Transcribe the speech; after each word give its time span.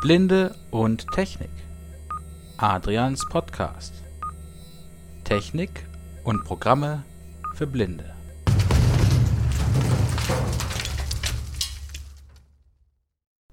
Blinde 0.00 0.54
und 0.70 1.06
Technik. 1.10 1.50
Adrians 2.56 3.28
Podcast. 3.28 3.92
Technik 5.24 5.84
und 6.24 6.42
Programme 6.42 7.04
für 7.54 7.66
Blinde. 7.66 8.14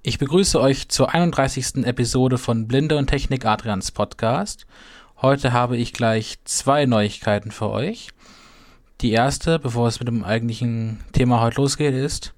Ich 0.03 0.19
begrüße 0.19 0.61
euch 0.61 0.87
zur 0.87 1.13
31. 1.13 1.83
Episode 1.83 2.37
von 2.37 2.65
Blinde 2.65 2.95
und 2.95 3.07
Technik 3.07 3.45
Adrians 3.45 3.91
Podcast. 3.91 4.65
Heute 5.21 5.51
habe 5.51 5.75
ich 5.75 5.91
gleich 5.91 6.37
zwei 6.45 6.85
Neuigkeiten 6.85 7.51
für 7.51 7.69
euch. 7.69 8.11
Die 9.01 9.11
erste, 9.11 9.59
bevor 9.59 9.89
es 9.89 9.99
mit 9.99 10.07
dem 10.07 10.23
eigentlichen 10.23 11.01
Thema 11.11 11.41
heute 11.41 11.59
losgeht, 11.59 11.93
ist, 11.93 12.33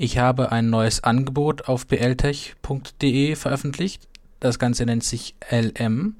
ich 0.00 0.16
habe 0.16 0.52
ein 0.52 0.70
neues 0.70 1.02
Angebot 1.02 1.68
auf 1.68 1.88
bltech.de 1.88 3.34
veröffentlicht. 3.34 4.06
Das 4.38 4.60
Ganze 4.60 4.86
nennt 4.86 5.02
sich 5.02 5.34
LM. 5.50 6.14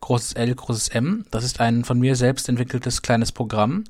Großes 0.00 0.34
L, 0.34 0.54
großes 0.54 0.88
M. 0.90 1.24
Das 1.32 1.42
ist 1.42 1.58
ein 1.58 1.84
von 1.84 1.98
mir 1.98 2.14
selbst 2.14 2.48
entwickeltes 2.48 3.02
kleines 3.02 3.32
Programm. 3.32 3.82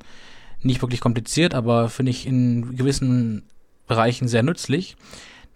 Nicht 0.62 0.80
wirklich 0.80 1.02
kompliziert, 1.02 1.54
aber 1.54 1.90
finde 1.90 2.10
ich 2.10 2.26
in 2.26 2.76
gewissen 2.76 3.42
Bereichen 3.86 4.26
sehr 4.26 4.42
nützlich. 4.42 4.96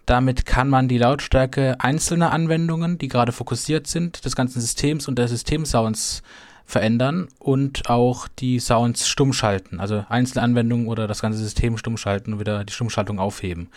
Damit 0.05 0.45
kann 0.45 0.69
man 0.69 0.87
die 0.87 0.99
Lautstärke 0.99 1.77
einzelner 1.79 2.31
Anwendungen, 2.31 2.99
die 2.99 3.07
gerade 3.07 3.31
fokussiert 3.31 3.87
sind, 3.87 4.25
des 4.25 4.35
ganzen 4.35 4.61
Systems 4.61 5.07
und 5.07 5.17
der 5.17 5.27
Systemsounds 5.27 6.21
verändern 6.65 7.27
und 7.37 7.89
auch 7.89 8.27
die 8.27 8.59
Sounds 8.59 9.07
stumm 9.07 9.33
schalten, 9.33 9.79
also 9.79 10.03
einzelne 10.09 10.43
Anwendungen 10.43 10.87
oder 10.87 11.07
das 11.07 11.21
ganze 11.21 11.37
System 11.37 11.77
stumm 11.77 11.95
schalten 11.95 12.33
und 12.33 12.39
wieder 12.39 12.63
die 12.63 12.73
Stummschaltung 12.73 13.19
aufheben. 13.19 13.69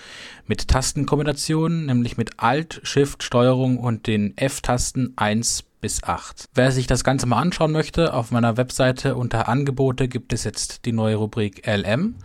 Mit 0.47 0.69
Tastenkombinationen, 0.69 1.87
nämlich 1.87 2.17
mit 2.17 2.41
Alt, 2.41 2.81
Shift, 2.83 3.23
Steuerung 3.23 3.79
und 3.79 4.07
den 4.07 4.37
F-Tasten 4.37 5.13
1 5.17 5.65
bis 5.81 6.03
8. 6.03 6.47
Wer 6.55 6.73
sich 6.73 6.87
das 6.87 7.05
Ganze 7.05 7.27
mal 7.27 7.41
anschauen 7.41 7.73
möchte, 7.73 8.15
auf 8.15 8.31
meiner 8.31 8.57
Webseite 8.57 9.15
unter 9.15 9.49
Angebote 9.49 10.09
gibt 10.09 10.33
es 10.33 10.45
jetzt 10.45 10.87
die 10.87 10.93
neue 10.93 11.17
Rubrik 11.17 11.67
LM 11.67 12.17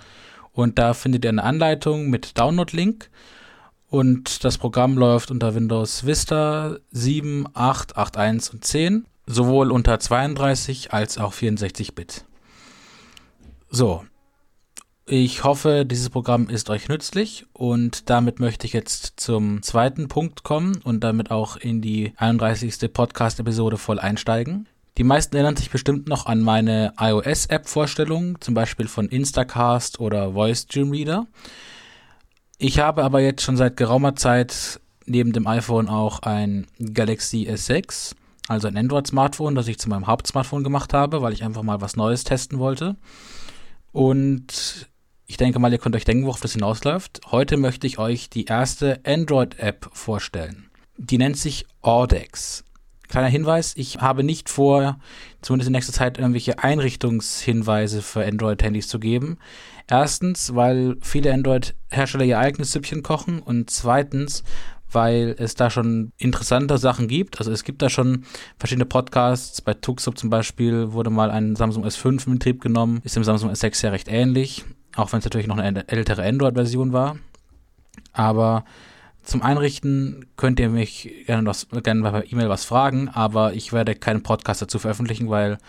und 0.53 0.79
da 0.79 0.93
findet 0.93 1.25
ihr 1.25 1.29
eine 1.29 1.43
Anleitung 1.43 2.09
mit 2.09 2.37
Download-Link 2.39 3.09
und 3.89 4.43
das 4.43 4.57
Programm 4.57 4.97
läuft 4.97 5.29
unter 5.29 5.53
Windows 5.53 6.05
Vista 6.05 6.77
7, 6.91 7.47
8, 7.53 7.97
8.1 7.97 8.51
und 8.53 8.63
10 8.63 9.05
sowohl 9.25 9.71
unter 9.71 9.99
32 9.99 10.93
als 10.93 11.17
auch 11.17 11.33
64 11.33 11.95
Bit. 11.95 12.25
So, 13.69 14.03
ich 15.05 15.43
hoffe, 15.43 15.85
dieses 15.85 16.09
Programm 16.09 16.47
ist 16.47 16.69
euch 16.69 16.87
nützlich 16.87 17.45
und 17.51 18.09
damit 18.09 18.39
möchte 18.39 18.65
ich 18.65 18.73
jetzt 18.73 19.19
zum 19.19 19.61
zweiten 19.61 20.07
Punkt 20.07 20.43
kommen 20.43 20.79
und 20.83 21.03
damit 21.03 21.29
auch 21.29 21.57
in 21.57 21.81
die 21.81 22.13
31. 22.15 22.93
Podcast-Episode 22.93 23.77
voll 23.77 23.99
einsteigen. 23.99 24.67
Die 24.97 25.03
meisten 25.03 25.35
erinnern 25.35 25.57
sich 25.57 25.71
bestimmt 25.71 26.07
noch 26.07 26.27
an 26.27 26.39
meine 26.39 26.93
iOS-App-Vorstellung, 26.99 28.39
zum 28.41 28.53
Beispiel 28.53 28.87
von 28.87 29.09
Instacast 29.09 29.99
oder 29.99 30.33
Voice 30.33 30.67
Dream 30.67 30.91
Reader. 30.91 31.27
Ich 32.59 32.79
habe 32.79 33.03
aber 33.03 33.19
jetzt 33.19 33.41
schon 33.41 33.57
seit 33.57 33.75
geraumer 33.75 34.15
Zeit 34.15 34.79
neben 35.05 35.33
dem 35.33 35.47
iPhone 35.47 35.89
auch 35.89 36.19
ein 36.19 36.67
Galaxy 36.79 37.49
S6 37.49 38.13
also 38.47 38.67
ein 38.67 38.77
Android-Smartphone, 38.77 39.55
das 39.55 39.67
ich 39.67 39.79
zu 39.79 39.89
meinem 39.89 40.07
Hauptsmartphone 40.07 40.63
gemacht 40.63 40.93
habe, 40.93 41.21
weil 41.21 41.33
ich 41.33 41.43
einfach 41.43 41.63
mal 41.63 41.81
was 41.81 41.95
Neues 41.95 42.23
testen 42.23 42.59
wollte. 42.59 42.97
Und 43.91 44.89
ich 45.25 45.37
denke 45.37 45.59
mal, 45.59 45.71
ihr 45.71 45.77
könnt 45.77 45.95
euch 45.95 46.05
denken, 46.05 46.25
worauf 46.25 46.41
das 46.41 46.53
hinausläuft. 46.53 47.21
Heute 47.31 47.57
möchte 47.57 47.87
ich 47.87 47.99
euch 47.99 48.29
die 48.29 48.45
erste 48.45 48.99
Android-App 49.05 49.89
vorstellen. 49.93 50.69
Die 50.97 51.17
nennt 51.17 51.37
sich 51.37 51.65
Audex. 51.81 52.65
Kleiner 53.07 53.27
Hinweis, 53.27 53.73
ich 53.75 54.01
habe 54.01 54.23
nicht 54.23 54.49
vor, 54.49 54.97
zumindest 55.41 55.67
in 55.67 55.73
nächster 55.73 55.93
Zeit 55.93 56.17
irgendwelche 56.17 56.59
Einrichtungshinweise 56.59 58.01
für 58.01 58.25
Android-Handys 58.25 58.87
zu 58.87 58.99
geben. 58.99 59.37
Erstens, 59.87 60.55
weil 60.55 60.97
viele 61.01 61.33
Android-Hersteller 61.33 62.25
ihr 62.25 62.39
eigenes 62.39 62.71
Süppchen 62.71 63.03
kochen 63.03 63.39
und 63.39 63.69
zweitens, 63.69 64.43
weil 64.93 65.35
es 65.37 65.55
da 65.55 65.69
schon 65.69 66.11
interessante 66.17 66.77
Sachen 66.77 67.07
gibt. 67.07 67.39
Also 67.39 67.51
es 67.51 67.63
gibt 67.63 67.81
da 67.81 67.89
schon 67.89 68.25
verschiedene 68.57 68.85
Podcasts. 68.85 69.61
Bei 69.61 69.73
Tuxup 69.73 70.17
zum 70.17 70.29
Beispiel 70.29 70.93
wurde 70.93 71.09
mal 71.09 71.31
ein 71.31 71.55
Samsung 71.55 71.85
S5 71.85 72.27
in 72.27 72.33
Betrieb 72.33 72.61
genommen. 72.61 73.01
Ist 73.03 73.15
dem 73.15 73.23
Samsung 73.23 73.51
S6 73.51 73.83
ja 73.83 73.89
recht 73.91 74.07
ähnlich, 74.07 74.65
auch 74.95 75.11
wenn 75.11 75.19
es 75.19 75.25
natürlich 75.25 75.47
noch 75.47 75.57
eine 75.57 75.87
ältere 75.87 76.23
Android-Version 76.23 76.93
war. 76.93 77.17
Aber 78.11 78.65
zum 79.23 79.41
Einrichten 79.41 80.25
könnt 80.35 80.59
ihr 80.59 80.69
mich 80.69 81.09
gerne, 81.25 81.47
was, 81.47 81.67
gerne 81.83 82.01
bei 82.01 82.25
E-Mail 82.29 82.49
was 82.49 82.65
fragen, 82.65 83.07
aber 83.07 83.53
ich 83.53 83.71
werde 83.71 83.95
keinen 83.95 84.21
Podcast 84.21 84.61
dazu 84.61 84.79
veröffentlichen, 84.79 85.29
weil 85.29 85.59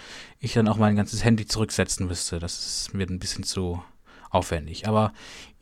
ich 0.41 0.55
dann 0.55 0.67
auch 0.67 0.77
mein 0.77 0.97
ganzes 0.97 1.25
Handy 1.25 1.47
zurücksetzen 1.47 2.07
müsste. 2.07 2.41
Das 2.41 2.67
ist 2.67 2.95
mir 2.95 3.07
ein 3.07 3.21
bisschen 3.21 3.45
zu 3.45 3.81
aufwendig. 4.35 4.89
Aber 4.89 5.13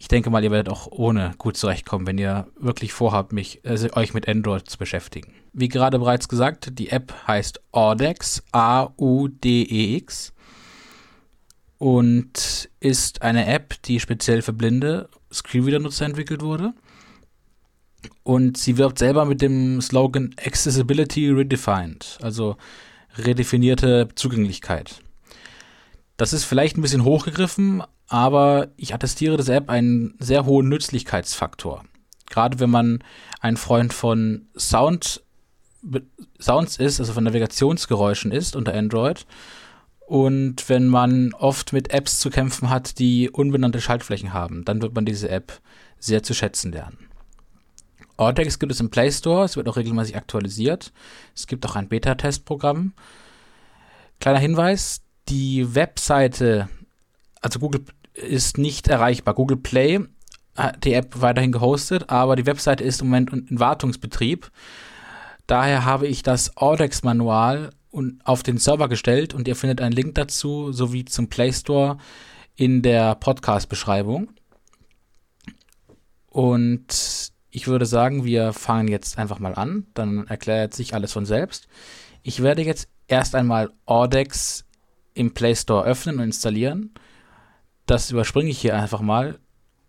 ich 0.02 0.08
denke 0.08 0.30
mal, 0.30 0.42
ihr 0.42 0.50
werdet 0.50 0.68
auch 0.68 0.88
ohne 0.90 1.32
gut 1.38 1.56
zurechtkommen, 1.56 2.08
wenn 2.08 2.18
ihr 2.18 2.48
wirklich 2.58 2.92
vorhabt, 2.92 3.32
mich, 3.32 3.60
also 3.64 3.86
euch 3.94 4.14
mit 4.14 4.26
Android 4.28 4.68
zu 4.68 4.76
beschäftigen. 4.76 5.32
Wie 5.52 5.68
gerade 5.68 5.96
bereits 6.00 6.28
gesagt, 6.28 6.76
die 6.76 6.88
App 6.88 7.14
heißt 7.28 7.60
Audex, 7.70 8.42
A-U-D-E-X 8.50 10.32
und 11.78 12.68
ist 12.80 13.22
eine 13.22 13.46
App, 13.46 13.80
die 13.84 14.00
speziell 14.00 14.42
für 14.42 14.52
blinde 14.52 15.08
Screenreader-Nutzer 15.32 16.04
entwickelt 16.04 16.42
wurde. 16.42 16.74
Und 18.24 18.58
sie 18.58 18.78
wirbt 18.78 18.98
selber 18.98 19.24
mit 19.24 19.40
dem 19.40 19.80
Slogan 19.80 20.34
Accessibility 20.44 21.30
Redefined, 21.30 22.18
also 22.20 22.56
redefinierte 23.18 24.08
Zugänglichkeit. 24.16 25.00
Das 26.16 26.32
ist 26.32 26.42
vielleicht 26.42 26.76
ein 26.76 26.82
bisschen 26.82 27.04
hochgegriffen, 27.04 27.84
aber 28.12 28.68
ich 28.76 28.92
attestiere 28.92 29.38
dieser 29.38 29.54
App 29.54 29.70
einen 29.70 30.14
sehr 30.18 30.44
hohen 30.44 30.68
Nützlichkeitsfaktor. 30.68 31.82
Gerade 32.28 32.60
wenn 32.60 32.68
man 32.68 33.02
ein 33.40 33.56
Freund 33.56 33.94
von 33.94 34.48
Sound, 34.54 35.22
Sounds 36.38 36.76
ist, 36.76 37.00
also 37.00 37.14
von 37.14 37.24
Navigationsgeräuschen 37.24 38.30
ist 38.30 38.54
unter 38.54 38.74
Android. 38.74 39.24
Und 40.06 40.68
wenn 40.68 40.88
man 40.88 41.32
oft 41.32 41.72
mit 41.72 41.90
Apps 41.94 42.20
zu 42.20 42.28
kämpfen 42.28 42.68
hat, 42.68 42.98
die 42.98 43.30
unbenannte 43.30 43.80
Schaltflächen 43.80 44.34
haben, 44.34 44.66
dann 44.66 44.82
wird 44.82 44.94
man 44.94 45.06
diese 45.06 45.30
App 45.30 45.62
sehr 45.98 46.22
zu 46.22 46.34
schätzen 46.34 46.70
lernen. 46.70 47.08
Ortex 48.18 48.58
gibt 48.58 48.72
es 48.72 48.80
im 48.80 48.90
Play 48.90 49.10
Store, 49.10 49.46
es 49.46 49.56
wird 49.56 49.70
auch 49.70 49.76
regelmäßig 49.76 50.16
aktualisiert. 50.16 50.92
Es 51.34 51.46
gibt 51.46 51.64
auch 51.64 51.76
ein 51.76 51.88
Beta-Testprogramm. 51.88 52.92
Kleiner 54.20 54.38
Hinweis, 54.38 55.00
die 55.30 55.74
Webseite, 55.74 56.68
also 57.40 57.58
Google 57.58 57.86
ist 58.14 58.58
nicht 58.58 58.88
erreichbar. 58.88 59.34
Google 59.34 59.56
Play 59.56 60.00
hat 60.56 60.84
die 60.84 60.92
App 60.92 61.20
weiterhin 61.20 61.52
gehostet, 61.52 62.10
aber 62.10 62.36
die 62.36 62.46
Webseite 62.46 62.84
ist 62.84 63.00
im 63.00 63.08
Moment 63.08 63.32
in 63.32 63.58
Wartungsbetrieb. 63.58 64.50
Daher 65.46 65.84
habe 65.84 66.06
ich 66.06 66.22
das 66.22 66.56
Audex-Manual 66.56 67.70
auf 68.24 68.42
den 68.42 68.58
Server 68.58 68.88
gestellt 68.88 69.34
und 69.34 69.48
ihr 69.48 69.56
findet 69.56 69.80
einen 69.80 69.92
Link 69.92 70.14
dazu 70.14 70.72
sowie 70.72 71.04
zum 71.04 71.28
Play 71.28 71.52
Store 71.52 71.98
in 72.56 72.82
der 72.82 73.14
Podcast-Beschreibung. 73.16 74.30
Und 76.28 77.32
ich 77.50 77.66
würde 77.66 77.84
sagen, 77.84 78.24
wir 78.24 78.52
fangen 78.54 78.88
jetzt 78.88 79.18
einfach 79.18 79.38
mal 79.38 79.54
an. 79.54 79.86
Dann 79.92 80.26
erklärt 80.26 80.72
sich 80.72 80.94
alles 80.94 81.12
von 81.12 81.26
selbst. 81.26 81.68
Ich 82.22 82.42
werde 82.42 82.62
jetzt 82.62 82.88
erst 83.08 83.34
einmal 83.34 83.70
Audex 83.84 84.64
im 85.12 85.34
Play 85.34 85.54
Store 85.54 85.84
öffnen 85.84 86.16
und 86.16 86.24
installieren. 86.24 86.94
Das 87.92 88.10
überspringe 88.10 88.48
ich 88.48 88.58
hier 88.58 88.74
einfach 88.74 89.02
mal 89.02 89.38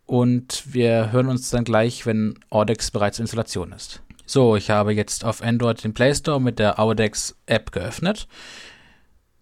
und 0.06 0.74
wir 0.74 1.14
hören 1.14 1.30
uns 1.30 1.50
dann 1.52 1.64
gleich, 1.64 2.06
wenn 2.06 2.38
Audex 2.50 2.92
bereits 2.92 3.18
in 3.18 3.24
Installation 3.24 3.72
ist. 3.72 4.02
So, 4.26 4.58
ich 4.58 4.70
habe 4.70 4.94
jetzt 4.94 5.24
auf 5.24 5.42
Android 5.42 5.82
den 5.82 5.94
Play 5.94 6.14
Store 6.14 6.42
mit 6.42 6.60
der 6.60 6.82
Audex 6.82 7.34
App 7.46 7.72
geöffnet. 7.72 8.28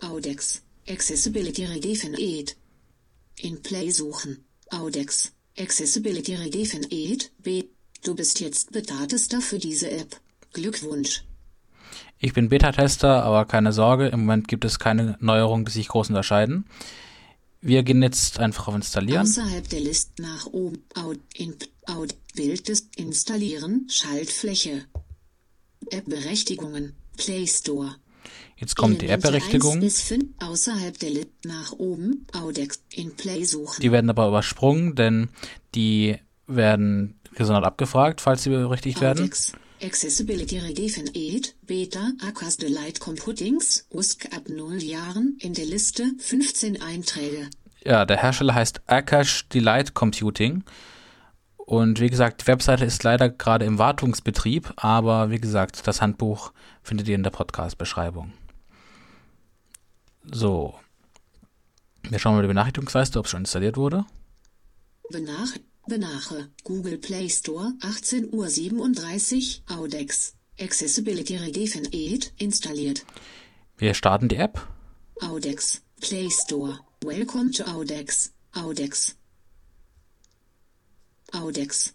Audex 0.03 0.61
Accessibility 0.87 1.65
Redefined. 1.65 2.55
In 3.39 3.63
Play 3.63 3.89
suchen. 3.89 4.45
Audex 4.69 5.33
Accessibility 5.57 6.35
Redefined. 6.35 7.31
B. 7.39 7.63
Du 8.03 8.13
bist 8.13 8.41
jetzt 8.41 8.73
Beta-Tester 8.73 9.41
für 9.41 9.57
diese 9.57 9.89
App. 9.89 10.17
Glückwunsch. 10.53 11.23
Ich 12.19 12.33
bin 12.33 12.49
Beta-Tester, 12.49 13.23
aber 13.23 13.45
keine 13.45 13.73
Sorge, 13.73 14.09
im 14.09 14.19
Moment 14.19 14.47
gibt 14.47 14.65
es 14.65 14.77
keine 14.77 15.17
Neuerungen, 15.19 15.65
die 15.65 15.71
sich 15.71 15.87
groß 15.87 16.09
unterscheiden. 16.09 16.65
Wir 17.61 17.83
gehen 17.83 18.01
jetzt 18.01 18.39
einfach 18.39 18.67
auf 18.67 18.75
Installieren. 18.75 19.21
Außerhalb 19.21 19.69
der 19.69 19.81
Liste 19.81 20.21
nach 20.21 20.47
oben. 20.47 20.83
Out, 20.95 21.19
in, 21.35 21.55
out, 21.85 22.15
Wildest 22.33 22.95
installieren. 22.95 23.87
Schaltfläche. 23.87 24.85
App-Berechtigungen. 25.91 26.95
Play 27.17 27.45
Store. 27.45 27.95
Jetzt 28.57 28.75
kommt 28.75 29.01
die 29.01 29.07
App-Berechtigung. 29.07 29.83
Außerhalb 30.39 30.97
der 30.99 31.09
Liste 31.11 31.47
nach 31.47 31.71
oben. 31.73 32.25
Audex 32.33 32.83
in 32.93 33.15
Play 33.15 33.43
suchen. 33.43 33.81
Die 33.81 33.91
werden 33.91 34.09
aber 34.09 34.27
übersprungen, 34.27 34.95
denn 34.95 35.29
die 35.75 36.17
werden 36.47 37.19
gesondert 37.35 37.65
abgefragt, 37.65 38.21
falls 38.21 38.43
sie 38.43 38.49
berechtigt 38.49 39.01
werden. 39.01 39.31
Accessibility 39.83 40.59
Regeven 40.59 41.09
8, 41.09 41.55
Beta, 41.65 42.11
Acas 42.21 42.57
Delight 42.57 42.99
Computings, 42.99 43.87
USC 43.89 44.29
ab 44.33 44.47
0 44.47 44.83
Jahren, 44.83 45.37
in 45.39 45.53
der 45.53 45.65
Liste 45.65 46.11
15 46.19 46.81
Einträge. 46.81 47.49
Ja, 47.83 48.05
der 48.05 48.21
Hersteller 48.21 48.53
heißt 48.53 48.81
Akash 48.87 49.47
Delight 49.49 49.93
Computing. 49.93 50.63
Und 51.57 51.99
wie 51.99 52.09
gesagt, 52.09 52.41
die 52.41 52.47
Webseite 52.47 52.85
ist 52.85 53.03
leider 53.03 53.29
gerade 53.29 53.65
im 53.65 53.79
Wartungsbetrieb, 53.79 54.73
aber 54.75 55.31
wie 55.31 55.39
gesagt, 55.39 55.87
das 55.87 56.01
Handbuch 56.01 56.53
findet 56.83 57.07
ihr 57.07 57.15
in 57.15 57.23
der 57.23 57.31
Podcast-Beschreibung. 57.31 58.33
So. 60.31 60.75
Wir 62.03 62.19
schauen 62.19 62.35
mal 62.35 62.41
die 62.41 62.47
Benachrichtigungsleiste, 62.47 63.17
ob 63.17 63.25
es 63.25 63.31
schon 63.31 63.41
installiert 63.41 63.77
wurde. 63.77 64.05
Benach 65.09 65.55
Benache, 65.87 66.49
Google 66.63 66.97
Play 66.97 67.27
Store, 67.29 67.73
18.37 67.81 69.61
Uhr, 69.69 69.77
Audex, 69.77 70.35
Accessibility 70.59 71.37
Regeven 71.37 71.87
8, 71.91 72.33
installiert. 72.37 73.05
Wir 73.77 73.93
starten 73.93 74.27
die 74.29 74.37
App. 74.37 74.67
Audex, 75.21 75.81
Play 75.99 76.29
Store, 76.29 76.79
Welcome 77.03 77.51
to 77.51 77.63
Audex, 77.65 78.31
Audex. 78.53 79.15
Audex. 81.31 81.93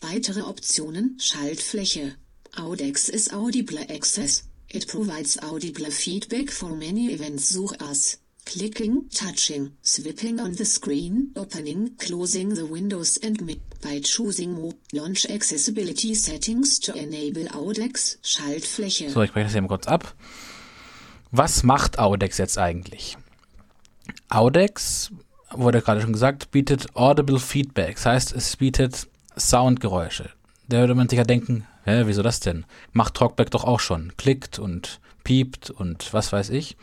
Weitere 0.00 0.42
Optionen, 0.42 1.18
Schaltfläche. 1.18 2.16
Audex 2.56 3.08
is 3.08 3.32
Audible 3.32 3.80
Access. 3.90 4.44
It 4.68 4.86
provides 4.88 5.38
audible 5.42 5.90
feedback 5.90 6.50
for 6.50 6.70
many 6.70 7.12
events. 7.12 7.50
Such 7.50 7.80
as 7.80 8.18
clicking, 8.44 9.08
touching, 9.10 9.72
sweeping 9.82 10.40
on 10.40 10.54
the 10.54 10.64
screen, 10.64 11.30
opening, 11.36 11.96
closing 11.98 12.54
the 12.54 12.66
windows 12.66 13.16
and 13.18 13.40
me 13.40 13.60
by 13.82 14.00
choosing 14.00 14.60
Mo 14.60 14.72
Launch 14.92 15.26
Accessibility 15.30 16.14
Settings 16.14 16.78
to 16.80 16.92
enable 16.94 17.44
Audex 17.54 18.18
Schaltfläche. 18.22 19.10
So, 19.10 19.22
ich 19.22 19.32
breche 19.32 19.46
das 19.46 19.60
mal 19.60 19.68
kurz 19.68 19.86
ab. 19.86 20.14
Was 21.30 21.62
macht 21.62 21.98
Audex 21.98 22.38
jetzt 22.38 22.58
eigentlich? 22.58 23.16
Audex, 24.28 25.10
wurde 25.50 25.80
gerade 25.80 26.00
schon 26.00 26.12
gesagt, 26.12 26.50
bietet 26.50 26.94
Audible 26.94 27.38
Feedback. 27.38 27.96
Das 27.96 28.06
heißt, 28.06 28.32
es 28.32 28.56
bietet 28.56 29.08
Soundgeräusche. 29.36 30.30
Da 30.68 30.78
würde 30.78 30.94
man 30.94 31.08
sich 31.08 31.18
ja 31.18 31.24
denken, 31.24 31.66
hä, 31.84 32.02
wieso 32.06 32.22
das 32.22 32.40
denn? 32.40 32.64
Macht 32.92 33.14
Talkback 33.14 33.50
doch 33.50 33.64
auch 33.64 33.80
schon. 33.80 34.12
Klickt 34.16 34.58
und 34.58 35.00
piept 35.24 35.70
und 35.70 36.12
was 36.12 36.32
weiß 36.32 36.50
ich. 36.50 36.76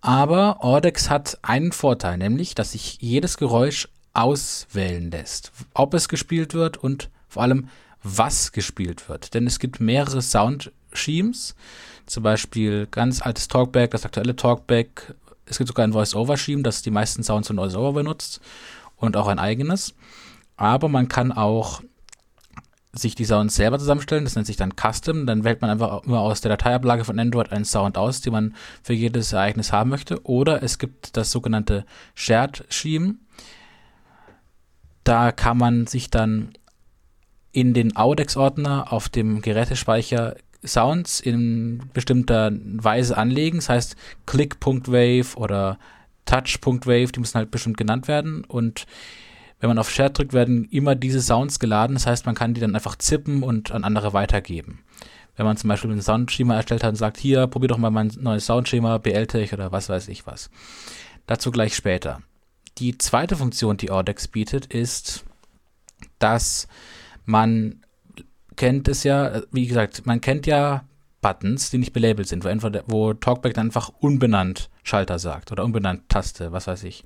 Aber 0.00 0.64
Audex 0.64 1.10
hat 1.10 1.38
einen 1.42 1.72
Vorteil, 1.72 2.18
nämlich, 2.18 2.54
dass 2.54 2.72
sich 2.72 2.98
jedes 3.00 3.36
Geräusch 3.36 3.88
auswählen 4.14 5.10
lässt. 5.10 5.52
Ob 5.74 5.94
es 5.94 6.08
gespielt 6.08 6.54
wird 6.54 6.76
und 6.76 7.10
vor 7.28 7.42
allem, 7.42 7.68
was 8.02 8.52
gespielt 8.52 9.08
wird. 9.08 9.34
Denn 9.34 9.46
es 9.46 9.58
gibt 9.58 9.80
mehrere 9.80 10.22
Sound-Schemes. 10.22 11.54
Zum 12.06 12.22
Beispiel 12.22 12.86
ganz 12.90 13.20
altes 13.20 13.48
Talkback, 13.48 13.90
das 13.90 14.04
aktuelle 14.04 14.36
Talkback. 14.36 15.14
Es 15.46 15.58
gibt 15.58 15.68
sogar 15.68 15.86
ein 15.86 15.92
Voice-Over-Scheme, 15.92 16.62
das 16.62 16.82
die 16.82 16.90
meisten 16.90 17.22
Sounds 17.22 17.48
von 17.48 17.56
Voice-Over 17.56 17.92
benutzt. 17.92 18.40
Und 18.96 19.16
auch 19.16 19.28
ein 19.28 19.38
eigenes. 19.38 19.94
Aber 20.56 20.88
man 20.88 21.08
kann 21.08 21.32
auch 21.32 21.82
sich 22.98 23.14
die 23.14 23.24
Sounds 23.24 23.54
selber 23.54 23.78
zusammenstellen. 23.78 24.24
Das 24.24 24.34
nennt 24.34 24.46
sich 24.46 24.56
dann 24.56 24.74
Custom. 24.76 25.26
Dann 25.26 25.44
wählt 25.44 25.60
man 25.60 25.70
einfach 25.70 26.04
immer 26.04 26.20
aus 26.20 26.40
der 26.40 26.50
Dateiablage 26.50 27.04
von 27.04 27.18
Android 27.18 27.52
einen 27.52 27.64
Sound 27.64 27.96
aus, 27.96 28.20
den 28.20 28.32
man 28.32 28.54
für 28.82 28.92
jedes 28.92 29.32
Ereignis 29.32 29.72
haben 29.72 29.90
möchte. 29.90 30.24
Oder 30.24 30.62
es 30.62 30.78
gibt 30.78 31.16
das 31.16 31.30
sogenannte 31.30 31.84
Shared 32.14 32.64
Scheme. 32.68 33.16
Da 35.04 35.32
kann 35.32 35.58
man 35.58 35.86
sich 35.86 36.10
dann 36.10 36.52
in 37.52 37.74
den 37.74 37.96
Audex-Ordner 37.96 38.92
auf 38.92 39.08
dem 39.08 39.40
Gerätespeicher 39.40 40.36
Sounds 40.64 41.20
in 41.20 41.90
bestimmter 41.94 42.52
Weise 42.52 43.16
anlegen. 43.16 43.58
Das 43.58 43.68
heißt 43.68 43.96
Click.wave 44.26 45.36
oder 45.36 45.78
Touch.wave, 46.26 47.12
die 47.12 47.20
müssen 47.20 47.36
halt 47.36 47.50
bestimmt 47.50 47.78
genannt 47.78 48.06
werden. 48.06 48.44
Und 48.44 48.86
wenn 49.60 49.68
man 49.68 49.78
auf 49.78 49.90
Share 49.90 50.10
drückt, 50.10 50.32
werden 50.32 50.64
immer 50.66 50.94
diese 50.94 51.20
Sounds 51.20 51.58
geladen. 51.58 51.94
Das 51.94 52.06
heißt, 52.06 52.26
man 52.26 52.34
kann 52.34 52.54
die 52.54 52.60
dann 52.60 52.74
einfach 52.74 52.96
zippen 52.96 53.42
und 53.42 53.72
an 53.72 53.84
andere 53.84 54.12
weitergeben. 54.12 54.80
Wenn 55.36 55.46
man 55.46 55.56
zum 55.56 55.68
Beispiel 55.68 55.90
ein 55.90 56.02
Soundschema 56.02 56.56
erstellt 56.56 56.82
hat 56.82 56.90
und 56.90 56.96
sagt, 56.96 57.16
hier, 57.16 57.46
probier 57.46 57.68
doch 57.68 57.78
mal 57.78 57.90
mein 57.90 58.12
neues 58.20 58.46
Soundschema, 58.46 58.98
BLTech 58.98 59.52
oder 59.52 59.70
was 59.72 59.88
weiß 59.88 60.08
ich 60.08 60.26
was. 60.26 60.50
Dazu 61.26 61.50
gleich 61.50 61.76
später. 61.76 62.22
Die 62.78 62.98
zweite 62.98 63.36
Funktion, 63.36 63.76
die 63.76 63.90
Audex 63.90 64.28
bietet, 64.28 64.66
ist, 64.66 65.24
dass 66.18 66.68
man 67.24 67.82
kennt 68.56 68.88
es 68.88 69.04
ja, 69.04 69.42
wie 69.52 69.66
gesagt, 69.66 70.06
man 70.06 70.20
kennt 70.20 70.46
ja 70.46 70.84
Buttons, 71.20 71.70
die 71.70 71.78
nicht 71.78 71.92
belabelt 71.92 72.28
sind, 72.28 72.44
wo, 72.44 72.48
entweder, 72.48 72.84
wo 72.86 73.12
Talkback 73.12 73.54
dann 73.54 73.68
einfach 73.68 73.90
unbenannt 74.00 74.70
Schalter 74.82 75.18
sagt 75.18 75.52
oder 75.52 75.64
unbenannt 75.64 76.08
Taste, 76.08 76.52
was 76.52 76.66
weiß 76.66 76.84
ich. 76.84 77.04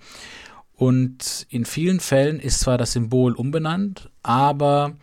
Und 0.75 1.47
in 1.49 1.65
vielen 1.65 2.01
Fällen 2.01 2.41
ist 2.41 2.61
zwar 2.61 2.79
das 2.79 2.93
Symbol 2.93 3.35
umbenannt, 3.35 4.11
aber 4.23 4.97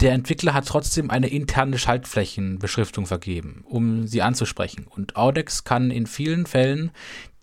der 0.00 0.12
Entwickler 0.12 0.52
hat 0.52 0.66
trotzdem 0.66 1.10
eine 1.10 1.28
interne 1.28 1.78
Schaltflächenbeschriftung 1.78 3.06
vergeben, 3.06 3.64
um 3.66 4.06
sie 4.06 4.22
anzusprechen. 4.22 4.86
Und 4.86 5.16
Audex 5.16 5.64
kann 5.64 5.90
in 5.90 6.06
vielen 6.06 6.46
Fällen 6.46 6.90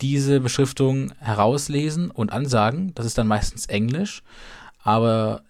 diese 0.01 0.39
Beschriftung 0.39 1.13
herauslesen 1.19 2.11
und 2.11 2.31
ansagen. 2.31 2.93
Das 2.93 3.05
ist 3.05 3.17
dann 3.17 3.27
meistens 3.27 3.65
Englisch, 3.65 4.23
aber 4.83 5.43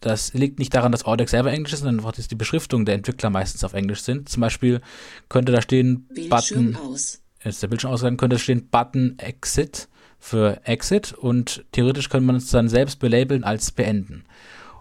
das 0.00 0.34
liegt 0.34 0.58
nicht 0.58 0.74
daran, 0.74 0.92
dass 0.92 1.04
Audex 1.04 1.30
selber 1.30 1.50
Englisch 1.50 1.72
ist, 1.72 1.80
sondern 1.80 1.98
einfach, 1.98 2.12
dass 2.12 2.28
die 2.28 2.34
Beschriftungen 2.34 2.84
der 2.84 2.94
Entwickler 2.94 3.30
meistens 3.30 3.64
auf 3.64 3.72
Englisch 3.72 4.02
sind. 4.02 4.28
Zum 4.28 4.42
Beispiel 4.42 4.80
könnte 5.28 5.52
da 5.52 5.62
stehen 5.62 6.06
Bildschirm 6.08 6.72
Button, 6.72 6.76
aus. 6.76 7.22
jetzt 7.42 7.62
der 7.62 7.68
Bildschirm 7.68 7.90
ausgegangen, 7.90 8.16
könnte 8.16 8.38
stehen 8.38 8.68
Button 8.68 9.18
Exit 9.18 9.88
für 10.18 10.60
Exit 10.64 11.12
und 11.12 11.64
theoretisch 11.72 12.08
könnte 12.08 12.26
man 12.26 12.36
es 12.36 12.50
dann 12.50 12.68
selbst 12.68 12.98
belabeln 12.98 13.44
als 13.44 13.72
beenden. 13.72 14.24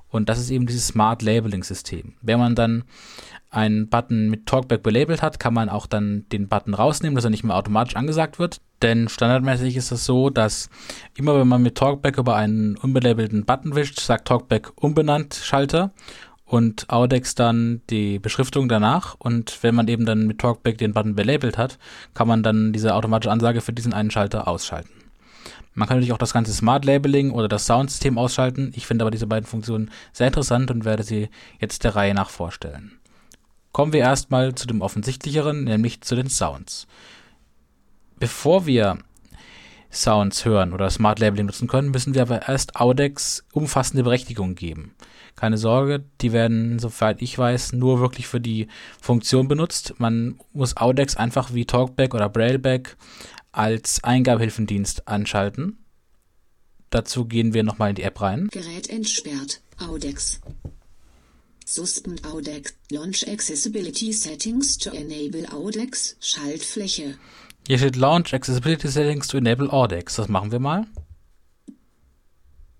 Und 0.10 0.30
das 0.30 0.40
ist 0.40 0.50
eben 0.50 0.66
dieses 0.66 0.88
Smart 0.88 1.22
Labeling 1.22 1.64
System. 1.64 2.14
Wenn 2.22 2.40
man 2.40 2.56
dann 2.56 2.84
einen 3.50 3.90
Button 3.90 4.30
mit 4.30 4.46
Talkback 4.46 4.84
belabelt 4.84 5.22
hat, 5.22 5.40
kann 5.40 5.54
man 5.54 5.70
auch 5.70 5.86
dann 5.86 6.26
den 6.32 6.48
Button 6.48 6.74
rausnehmen, 6.74 7.16
dass 7.16 7.24
er 7.24 7.30
nicht 7.30 7.44
mehr 7.44 7.56
automatisch 7.56 7.96
angesagt 7.96 8.40
wird. 8.40 8.62
Denn 8.82 9.10
standardmäßig 9.10 9.76
ist 9.76 9.92
es 9.92 10.06
so, 10.06 10.30
dass 10.30 10.70
immer 11.16 11.40
wenn 11.40 11.48
man 11.48 11.62
mit 11.62 11.76
Talkback 11.76 12.18
über 12.18 12.36
einen 12.36 12.78
unbelabelten 12.78 13.46
Button 13.46 13.76
wischt, 13.76 14.00
sagt 14.00 14.28
Talkback 14.28 14.72
unbenannt 14.76 15.36
Schalter 15.36 15.92
und 16.46 16.90
Audex 16.90 17.36
dann 17.36 17.82
die 17.90 18.20
Beschriftung 18.20 18.70
danach. 18.70 19.16
Und 19.18 19.62
wenn 19.64 19.76
man 19.76 19.88
eben 19.88 20.06
dann 20.06 20.28
mit 20.28 20.40
Talkback 20.40 20.78
den 20.78 20.94
Button 20.94 21.16
belabelt 21.16 21.58
hat, 21.58 21.78
kann 22.14 22.28
man 22.28 22.44
dann 22.44 22.74
diese 22.74 22.96
automatische 22.96 23.32
Ansage 23.32 23.62
für 23.62 23.74
diesen 23.74 23.94
einen 23.94 24.12
Schalter 24.12 24.48
ausschalten. 24.48 24.97
Man 25.74 25.88
kann 25.88 25.98
natürlich 25.98 26.14
auch 26.14 26.18
das 26.18 26.34
ganze 26.34 26.54
Smart 26.54 26.86
Labeling 26.86 27.32
oder 27.32 27.48
das 27.48 27.66
Soundsystem 27.66 28.18
ausschalten. 28.18 28.72
Ich 28.76 28.88
finde 28.88 29.04
aber 29.04 29.12
diese 29.12 29.28
beiden 29.28 29.46
Funktionen 29.46 29.92
sehr 30.12 30.28
interessant 30.28 30.72
und 30.72 30.86
werde 30.86 31.04
sie 31.04 31.30
jetzt 31.60 31.84
der 31.84 31.96
Reihe 31.96 32.14
nach 32.14 32.30
vorstellen. 32.30 33.00
Kommen 33.72 33.94
wir 33.94 34.00
erstmal 34.00 34.56
zu 34.56 34.66
dem 34.66 34.82
offensichtlicheren, 34.82 35.66
nämlich 35.66 36.02
zu 36.02 36.16
den 36.16 36.30
Sounds. 36.30 36.88
Bevor 38.20 38.66
wir 38.66 38.98
Sounds 39.92 40.46
hören 40.46 40.74
oder 40.74 40.90
Smart 40.90 41.20
Labeling 41.20 41.46
nutzen 41.46 41.68
können, 41.68 41.92
müssen 41.92 42.14
wir 42.14 42.24
aber 42.24 42.48
erst 42.48 42.76
Audex 42.76 43.46
umfassende 43.54 44.04
Berechtigung 44.04 44.56
geben. 44.56 44.96
Keine 45.36 45.60
Sorge, 45.60 46.04
die 46.22 46.34
werden, 46.34 46.80
soweit 46.80 47.22
ich 47.22 47.38
weiß, 47.38 47.74
nur 47.74 48.00
wirklich 48.00 48.28
für 48.28 48.42
die 48.42 48.68
Funktion 49.00 49.48
benutzt. 49.48 49.94
Man 50.00 50.40
muss 50.52 50.78
Audex 50.78 51.16
einfach 51.16 51.54
wie 51.54 51.66
Talkback 51.66 52.16
oder 52.16 52.28
Brailleback 52.28 52.98
als 53.58 54.04
Eingabehilfendienst 54.04 55.08
anschalten. 55.08 55.84
Dazu 56.90 57.26
gehen 57.26 57.54
wir 57.54 57.64
nochmal 57.64 57.90
in 57.90 57.96
die 57.96 58.04
App 58.04 58.22
rein. 58.22 58.48
Gerät 58.52 58.90
entsperrt. 58.90 59.62
Audex. 59.80 60.40
Suspend 61.66 62.26
Audex. 62.26 62.76
Launch 62.92 63.28
Accessibility 63.28 64.14
Settings 64.14 64.78
to 64.78 64.92
enable 64.92 65.52
Audex. 65.52 66.16
Schaltfläche. 66.22 67.18
Hier 67.68 67.78
steht 67.78 67.98
Launch 67.98 68.34
Accessibility 68.34 68.88
Settings 68.88 69.28
to 69.28 69.38
enable 69.38 69.72
Audex. 69.74 70.16
Das 70.16 70.30
machen 70.30 70.52
wir 70.52 70.60
mal. 70.60 70.88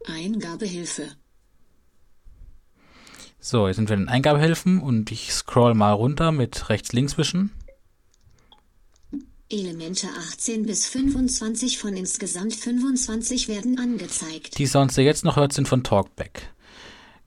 Eingabehilfe. 0.06 1.10
So, 3.40 3.68
jetzt 3.68 3.76
sind 3.76 3.90
wir 3.90 3.96
in 3.96 4.04
den 4.04 4.10
Eingabehilfen 4.10 4.80
und 4.80 5.12
ich 5.12 5.34
scroll 5.34 5.74
mal 5.74 5.92
runter 5.92 6.32
mit 6.32 6.70
rechts-links 6.70 7.18
wischen. 7.18 7.52
Elemente 9.50 10.08
18 10.30 10.66
bis 10.66 10.88
25 10.88 11.78
von 11.78 11.96
insgesamt 11.96 12.54
25 12.54 13.48
werden 13.48 13.80
angezeigt. 13.80 14.58
Die 14.58 14.68
Sounds, 14.68 14.96
die 14.96 15.02
ihr 15.02 15.06
jetzt 15.08 15.24
noch 15.24 15.38
hört, 15.38 15.54
sind 15.54 15.68
von 15.68 15.84
Talkback. 15.84 16.54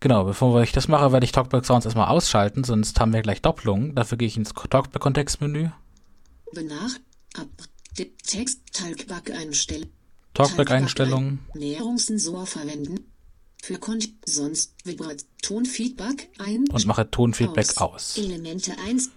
Genau, 0.01 0.25
bevor 0.25 0.63
ich 0.63 0.73
das 0.73 0.89
mache, 0.89 1.13
werde 1.13 1.25
ich 1.25 1.33
Talkback 1.33 1.65
Sounds 1.65 1.87
erstmal 1.87 2.09
ausschalten, 2.09 2.65
sonst 2.65 2.99
haben 3.01 3.13
wir 3.13 3.23
gleich 3.23 3.41
Doppelungen. 3.43 3.95
Dafür 3.95 4.19
gehe 4.19 4.29
ich 4.29 4.37
ins 4.37 4.53
Talkback-Kontextmenü. 4.53 5.71
Benach 6.53 6.97
ab 7.39 7.49
Text 8.27 8.61
Talkback 8.73 9.31
einstellen. 9.31 9.87
Talkback-Einstellungen. 10.35 11.41
Näherungssensor 11.55 12.47
verwenden. 12.47 13.07
Für 13.63 13.79
Kon 13.79 13.99
sonst 14.25 14.75
Vibrat 14.85 15.25
Tonfeedback 15.43 16.29
ein. 16.39 16.65
und 16.71 16.87
mache 16.87 17.11
Tonfeedback 17.11 17.77
aus. 17.79 18.17
Elemente 18.17 18.73
1. 18.87 19.11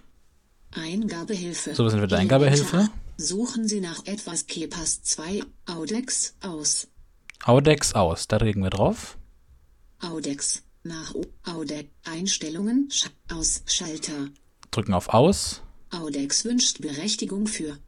Eingabehilfe. 0.74 1.74
So, 1.74 1.84
wir 1.84 1.90
sind 1.90 2.00
mit 2.00 2.10
der 2.10 2.18
Eingabehilfe. 2.18 2.88
Suchen 3.16 3.68
Sie 3.68 3.80
nach 3.80 4.04
etwas 4.06 4.46
Kepas 4.46 5.02
2. 5.02 5.42
Audex 5.66 6.34
aus. 6.40 6.88
Audex 7.44 7.94
aus, 7.94 8.26
da 8.26 8.38
regen 8.38 8.62
wir 8.62 8.70
drauf. 8.70 9.16
Audex. 10.00 10.62
Nach 10.82 11.14
Audex. 11.44 11.88
Einstellungen. 12.04 12.90
Aus. 13.32 13.62
Schalter. 13.66 14.28
Drücken 14.70 14.94
auf 14.94 15.08
aus. 15.10 15.62
Audex 15.90 16.44
wünscht 16.44 16.80
Berechtigung 16.80 17.46
für. 17.46 17.78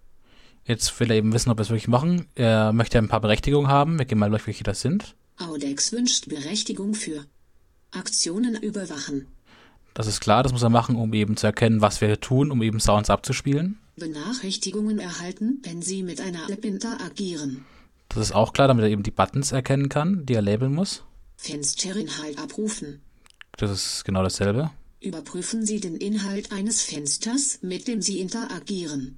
Jetzt 0.65 0.99
will 1.01 1.11
er 1.11 1.17
eben 1.17 1.33
wissen, 1.33 1.51
ob 1.51 1.59
wir 1.59 1.63
es 1.63 1.71
wirklich 1.71 1.89
machen. 1.89 2.27
Er 2.35 2.73
möchte 2.73 2.99
ein 2.99 3.09
paar 3.09 3.21
Berechtigungen 3.21 3.69
haben. 3.69 3.99
Wir 3.99 4.07
gehen 4.07 4.19
mal 4.19 4.31
durch, 4.31 4.47
welche 4.47 4.65
das 4.65 4.81
sind. 4.81 5.17
Audex 5.39 5.93
wünscht 5.93 6.29
Berechtigung 6.29 6.95
für. 6.95 7.25
Aktionen 7.91 8.57
überwachen. 8.57 9.27
Das 9.97 10.07
ist 10.07 10.21
klar, 10.21 10.43
das 10.43 10.53
muss 10.53 10.63
er 10.63 10.69
machen, 10.69 10.95
um 10.95 11.15
eben 11.15 11.39
zu 11.39 11.47
erkennen, 11.47 11.81
was 11.81 12.03
wir 12.03 12.21
tun, 12.21 12.51
um 12.51 12.61
eben 12.61 12.81
Sounds 12.81 13.09
abzuspielen. 13.09 13.79
Benachrichtigungen 13.97 14.99
erhalten, 14.99 15.63
wenn 15.63 15.81
Sie 15.81 16.03
mit 16.03 16.21
einer 16.21 16.51
App 16.51 16.67
interagieren. 16.67 17.65
Das 18.11 18.19
ist 18.19 18.35
auch 18.35 18.53
klar, 18.53 18.69
damit 18.69 18.85
er 18.85 18.91
eben 18.91 19.03
die 19.03 19.11
Buttons 19.11 19.53
erkennen 19.53 19.89
kann, 19.89 20.27
die 20.27 20.35
er 20.35 20.43
labeln 20.43 20.75
muss. 20.75 21.03
Fensterinhalt 21.39 22.39
abrufen. 22.39 23.01
Das 23.57 23.71
ist 23.71 24.05
genau 24.05 24.23
dasselbe. 24.23 24.71
Überprüfen 25.01 25.65
Sie 25.65 25.81
den 25.81 25.97
Inhalt 25.97 26.53
eines 26.53 26.83
Fensters, 26.83 27.61
mit 27.63 27.89
dem 27.89 28.03
Sie 28.03 28.21
interagieren. 28.21 29.17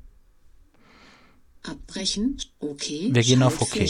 Abbrechen. 1.65 2.39
Okay. 2.61 3.09
Wir 3.13 3.23
gehen 3.25 3.43
auf 3.43 3.61
OK. 3.61 3.81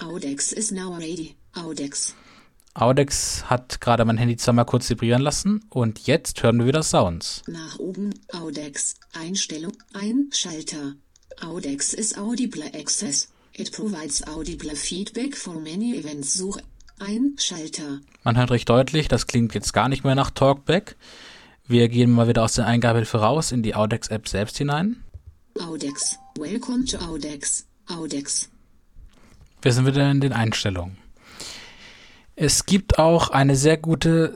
Audex 0.00 0.50
is 0.50 0.72
now 0.72 0.96
ready. 0.96 1.36
Audex. 1.52 2.12
Audex 2.74 3.44
hat 3.48 3.80
gerade 3.80 4.04
mein 4.04 4.16
Handy 4.16 4.36
zweimal 4.36 4.64
kurz 4.64 4.90
vibrieren 4.90 5.22
lassen 5.22 5.64
und 5.70 6.08
jetzt 6.08 6.42
hören 6.42 6.58
wir 6.58 6.66
wieder 6.66 6.82
Sounds. 6.82 7.42
Nach 7.46 7.78
oben. 7.78 8.10
Audex. 8.32 8.96
Einstellung. 9.12 9.72
Ein 9.92 10.28
Schalter. 10.32 10.94
Audex 11.40 11.94
is 11.94 12.18
audible 12.18 12.64
access. 12.74 13.32
It 13.52 13.70
provides 13.70 14.26
audible 14.26 14.74
feedback 14.74 15.36
for 15.36 15.54
many 15.54 15.96
events. 15.96 16.34
Such. 16.34 16.58
Ein 16.98 17.36
Schalter. 17.38 18.00
Man 18.24 18.36
hört 18.36 18.50
recht 18.50 18.68
deutlich, 18.68 19.06
das 19.06 19.28
klingt 19.28 19.54
jetzt 19.54 19.72
gar 19.72 19.88
nicht 19.88 20.02
mehr 20.02 20.16
nach 20.16 20.30
Talkback. 20.30 20.96
Wir 21.66 21.88
gehen 21.88 22.10
mal 22.10 22.26
wieder 22.26 22.42
aus 22.42 22.54
der 22.54 22.66
Eingabehilfe 22.66 23.18
raus 23.18 23.52
in 23.52 23.62
die 23.62 23.76
Audex-App 23.76 24.28
selbst 24.28 24.58
hinein. 24.58 25.04
Audex. 25.60 26.18
Welcome 26.36 26.84
to 26.86 26.98
Audex. 26.98 27.66
Audex. 27.88 28.50
Wir 29.62 29.72
sind 29.72 29.86
wieder 29.86 30.10
in 30.10 30.20
den 30.20 30.32
Einstellungen. 30.32 31.03
Es 32.36 32.66
gibt 32.66 32.98
auch 32.98 33.30
eine 33.30 33.54
sehr 33.54 33.76
gute 33.76 34.34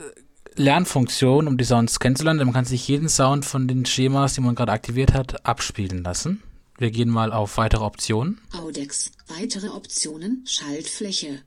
Lernfunktion, 0.55 1.47
um 1.47 1.57
die 1.57 1.65
Sounds 1.65 1.99
kennenzulernen. 1.99 2.45
Man 2.45 2.53
kann 2.53 2.65
sich 2.65 2.87
jeden 2.87 3.09
Sound 3.09 3.45
von 3.45 3.67
den 3.67 3.85
Schemas, 3.85 4.35
die 4.35 4.41
man 4.41 4.55
gerade 4.55 4.71
aktiviert 4.71 5.13
hat, 5.13 5.45
abspielen 5.45 6.03
lassen. 6.03 6.41
Wir 6.77 6.91
gehen 6.91 7.09
mal 7.09 7.33
auf 7.33 7.57
weitere 7.57 7.83
Optionen. 7.83 8.39
Audex. 8.53 9.11
Weitere 9.27 9.67
Optionen. 9.67 10.45
Schaltfläche. 10.47 11.41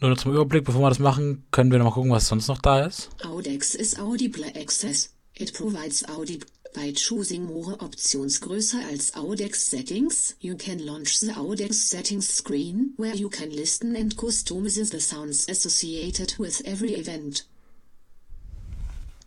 Nur 0.00 0.10
noch 0.10 0.18
zum 0.18 0.32
Überblick, 0.32 0.64
bevor 0.64 0.82
wir 0.82 0.88
das 0.90 0.98
machen, 0.98 1.46
können 1.52 1.70
wir 1.70 1.78
noch 1.78 1.86
mal 1.86 1.92
gucken, 1.92 2.10
was 2.10 2.26
sonst 2.26 2.48
noch 2.48 2.60
da 2.60 2.84
ist. 2.84 3.08
Audex 3.24 3.74
is 3.74 3.98
audible 3.98 4.44
access. 4.60 5.14
It 5.34 5.54
provides 5.54 6.06
audible. 6.08 6.46
By 6.74 6.92
choosing 6.94 7.44
more 7.44 7.76
options 7.80 8.40
größer 8.40 8.78
als 8.90 9.14
Audex 9.14 9.68
settings, 9.68 10.36
you 10.40 10.56
can 10.56 10.78
launch 10.78 11.18
the 11.20 11.32
Audex 11.32 11.74
settings 11.74 12.34
screen, 12.34 12.94
where 12.96 13.14
you 13.14 13.28
can 13.28 13.50
listen 13.50 13.94
and 13.94 14.16
customize 14.16 14.90
the 14.90 15.00
sounds 15.00 15.46
associated 15.50 16.38
with 16.38 16.62
every 16.64 16.94
event. 16.94 17.46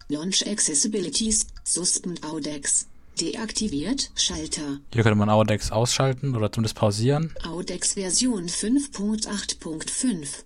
Launch 0.10 0.44
Accessibilities, 0.46 1.46
Suspend 1.64 2.24
Audex. 2.24 2.88
Deaktiviert, 3.20 4.12
Schalter. 4.16 4.80
Hier 4.92 5.04
könnte 5.04 5.16
man 5.16 5.30
Audex 5.30 5.72
ausschalten 5.72 6.36
oder 6.36 6.52
zumindest 6.52 6.76
pausieren. 6.76 7.34
Audex 7.44 7.94
Version 7.94 8.48
5.8.5. 8.48 10.44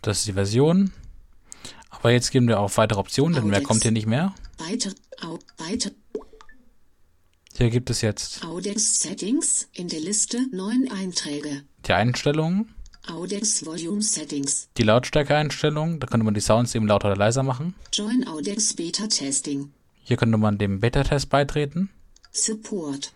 Das 0.00 0.18
ist 0.20 0.28
die 0.28 0.32
Version. 0.32 0.92
Aber 1.90 2.10
jetzt 2.12 2.30
gehen 2.30 2.48
wir 2.48 2.60
auf 2.60 2.76
weitere 2.78 3.00
Optionen, 3.00 3.34
denn 3.34 3.44
mehr 3.44 3.56
Audex. 3.56 3.68
kommt 3.68 3.82
hier 3.82 3.90
nicht 3.90 4.06
mehr. 4.06 4.34
Weiter, 4.58 4.92
au, 5.20 5.38
weiter, 5.58 5.90
Hier 7.56 7.70
gibt 7.70 7.90
es 7.90 8.00
jetzt 8.00 8.44
Audex 8.44 9.00
Settings, 9.02 9.68
in 9.72 9.88
der 9.88 10.00
Liste 10.00 10.44
9 10.52 10.90
Einträge. 10.90 11.62
die 11.86 11.92
Einstellungen, 11.92 12.74
Audex 13.06 13.64
Volume 13.64 14.02
Settings. 14.02 14.68
die 14.76 14.82
Lautstärke-Einstellungen. 14.82 16.00
Da 16.00 16.06
könnte 16.06 16.24
man 16.24 16.34
die 16.34 16.40
Sounds 16.40 16.74
eben 16.74 16.86
lauter 16.86 17.08
oder 17.08 17.16
leiser 17.16 17.42
machen. 17.42 17.74
Join 17.92 18.26
Audex 18.26 18.74
Beta 18.74 19.06
Testing. 19.06 19.72
Hier 20.02 20.16
könnte 20.16 20.36
man 20.36 20.58
dem 20.58 20.80
Beta-Test 20.80 21.30
beitreten. 21.30 21.90
Support. 22.32 23.12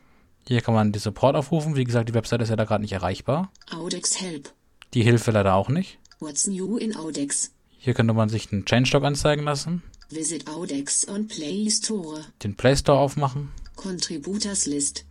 Hier 0.46 0.60
kann 0.62 0.74
man 0.74 0.92
die 0.92 0.98
Support 0.98 1.36
aufrufen. 1.36 1.76
Wie 1.76 1.84
gesagt, 1.84 2.08
die 2.08 2.14
Webseite 2.14 2.44
ist 2.44 2.48
ja 2.50 2.56
da 2.56 2.64
gerade 2.64 2.82
nicht 2.82 2.92
erreichbar. 2.92 3.52
Audex 3.70 4.20
Help. 4.20 4.52
Die 4.94 5.02
Hilfe 5.02 5.32
leider 5.32 5.54
auch 5.54 5.68
nicht. 5.68 5.98
What's 6.20 6.46
new 6.46 6.78
in 6.78 6.96
Audex? 6.96 7.50
Hier 7.78 7.92
könnte 7.94 8.14
man 8.14 8.28
sich 8.28 8.50
einen 8.52 8.64
Changelog 8.64 9.04
anzeigen 9.04 9.44
lassen, 9.44 9.82
Visit 10.10 10.48
Audex 10.48 11.06
on 11.08 11.28
Play 11.28 11.68
Store. 11.70 12.24
den 12.42 12.56
Play 12.56 12.74
Store 12.76 12.98
aufmachen, 12.98 13.50
Contributors 13.78 14.66
List. 14.66 15.04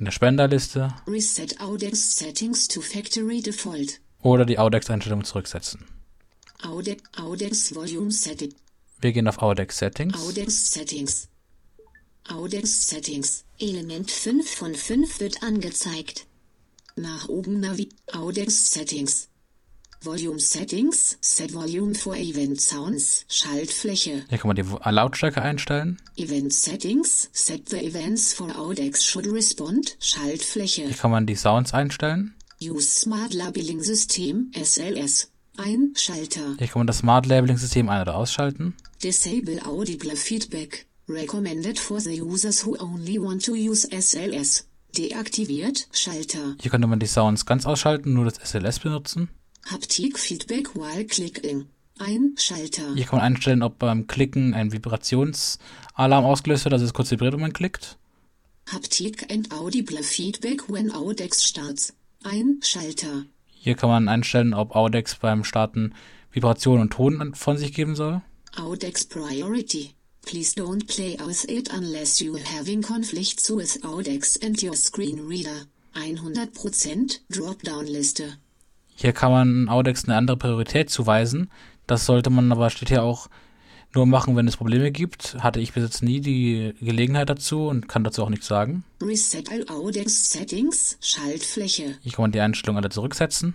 eine 0.00 0.10
Spenderliste 0.10 0.94
Reset 1.06 1.48
Audex 1.60 2.16
Settings 2.16 2.66
to 2.66 2.80
Factory 2.80 3.42
Default. 3.42 4.00
oder 4.22 4.46
die 4.46 4.58
Audex-Einstellung 4.58 5.22
zurücksetzen. 5.22 5.84
Audex, 6.62 7.02
Audex 7.18 7.74
Volume 7.74 8.10
Setting. 8.10 8.54
Wir 9.02 9.12
gehen 9.12 9.28
auf 9.28 9.42
Audex 9.42 9.76
Settings. 9.76 10.14
Audex 10.18 10.72
Settings. 10.72 11.28
Audex 12.26 12.88
Settings. 12.88 13.44
Element 13.58 14.10
5 14.10 14.50
von 14.50 14.74
5 14.74 15.20
wird 15.20 15.42
angezeigt. 15.42 16.26
Nach 16.96 17.28
oben 17.28 17.60
Navi. 17.60 17.90
Audex 18.14 18.72
Settings. 18.72 19.28
Volume 20.02 20.38
Settings. 20.38 21.18
Set 21.20 21.52
Volume 21.54 21.94
for 21.94 22.14
Event 22.14 22.60
Sounds. 22.60 23.24
Schaltfläche. 23.28 24.24
Hier 24.28 24.38
kann 24.38 24.48
man 24.48 24.56
die 24.56 24.64
Lautstärke 24.90 25.42
einstellen. 25.42 25.98
Event 26.16 26.52
Settings. 26.52 27.28
Set 27.32 27.68
the 27.68 27.78
events 27.84 28.32
for 28.32 28.56
Audex 28.58 29.04
should 29.04 29.26
respond. 29.26 29.96
Schaltfläche. 30.00 30.86
Hier 30.86 30.96
kann 30.96 31.10
man 31.10 31.26
die 31.26 31.34
Sounds 31.34 31.74
einstellen. 31.74 32.34
Use 32.62 32.88
Smart 33.00 33.34
Labeling 33.34 33.82
System. 33.82 34.50
SLS. 34.54 35.30
Ein 35.56 35.92
Schalter. 35.96 36.56
Hier 36.58 36.68
kann 36.68 36.80
man 36.80 36.86
das 36.86 36.98
Smart 36.98 37.26
Labeling 37.26 37.56
System 37.56 37.88
ein- 37.88 38.02
oder 38.02 38.16
ausschalten. 38.16 38.74
Disable 39.02 39.64
audible 39.66 40.14
feedback. 40.16 40.86
Recommended 41.08 41.78
for 41.78 42.00
the 42.00 42.20
users 42.20 42.64
who 42.66 42.76
only 42.78 43.20
want 43.20 43.44
to 43.44 43.52
use 43.52 43.86
SLS. 43.90 44.66
Deaktiviert 44.96 45.88
Schalter. 45.92 46.56
Hier 46.60 46.70
könnte 46.70 46.86
man 46.86 46.98
die 46.98 47.06
Sounds 47.06 47.46
ganz 47.46 47.66
ausschalten, 47.66 48.14
nur 48.14 48.24
das 48.24 48.38
SLS 48.42 48.80
benutzen. 48.80 49.28
Haptik 49.70 50.18
Feedback 50.18 50.76
while 50.76 51.04
clicking. 51.04 51.66
Ein 51.98 52.34
Schalter. 52.36 52.94
Hier 52.94 53.04
kann 53.04 53.18
man 53.18 53.26
einstellen, 53.26 53.62
ob 53.62 53.78
beim 53.78 54.06
Klicken 54.06 54.54
ein 54.54 54.70
Vibrationsalarm 54.70 56.24
ausgelöst 56.24 56.64
wird, 56.64 56.74
also 56.74 56.84
es 56.84 56.94
kurz 56.94 57.10
vibriert, 57.10 57.32
wenn 57.32 57.40
man 57.40 57.52
klickt. 57.52 57.98
Haptik 58.70 59.30
and 59.32 59.52
audible 59.52 60.02
feedback 60.02 60.68
when 60.70 60.92
Audex 60.92 61.44
starts. 61.44 61.94
Ein 62.22 62.60
Schalter. 62.62 63.24
Hier 63.46 63.74
kann 63.74 63.88
man 63.88 64.08
einstellen, 64.08 64.54
ob 64.54 64.76
Audex 64.76 65.16
beim 65.16 65.42
Starten 65.42 65.94
Vibration 66.30 66.80
und 66.80 66.92
Ton 66.92 67.34
von 67.34 67.58
sich 67.58 67.72
geben 67.72 67.96
soll. 67.96 68.22
Audex 68.56 69.04
Priority. 69.04 69.94
Please 70.24 70.54
don't 70.54 70.86
play 70.86 71.16
with 71.26 71.44
it 71.48 71.72
unless 71.72 72.20
you 72.20 72.36
having 72.36 72.82
conflicts 72.82 73.50
with 73.50 73.82
Audex 73.84 74.36
and 74.44 74.62
your 74.62 74.76
screen 74.76 75.26
reader. 75.26 75.66
100% 75.94 77.20
Dropdown-Liste. 77.30 78.38
Hier 78.96 79.12
kann 79.12 79.30
man 79.30 79.68
Audex 79.68 80.04
eine 80.04 80.16
andere 80.16 80.36
Priorität 80.36 80.90
zuweisen. 80.90 81.50
Das 81.86 82.06
sollte 82.06 82.30
man 82.30 82.50
aber, 82.50 82.70
steht 82.70 82.88
hier 82.88 83.02
auch, 83.02 83.28
nur 83.94 84.06
machen, 84.06 84.36
wenn 84.36 84.48
es 84.48 84.56
Probleme 84.56 84.90
gibt. 84.90 85.36
Hatte 85.40 85.60
ich 85.60 85.72
bis 85.72 85.84
jetzt 85.84 86.02
nie 86.02 86.20
die 86.20 86.74
Gelegenheit 86.80 87.30
dazu 87.30 87.68
und 87.68 87.88
kann 87.88 88.04
dazu 88.04 88.22
auch 88.22 88.28
nichts 88.28 88.46
sagen. 88.46 88.84
Reset 89.02 89.44
all 89.50 89.66
Audex 89.68 90.32
Settings. 90.32 90.98
Schaltfläche. 91.00 91.96
Hier 92.02 92.12
kann 92.12 92.24
man 92.24 92.32
die 92.32 92.40
Einstellungen 92.40 92.82
alle 92.82 92.90
zurücksetzen. 92.90 93.54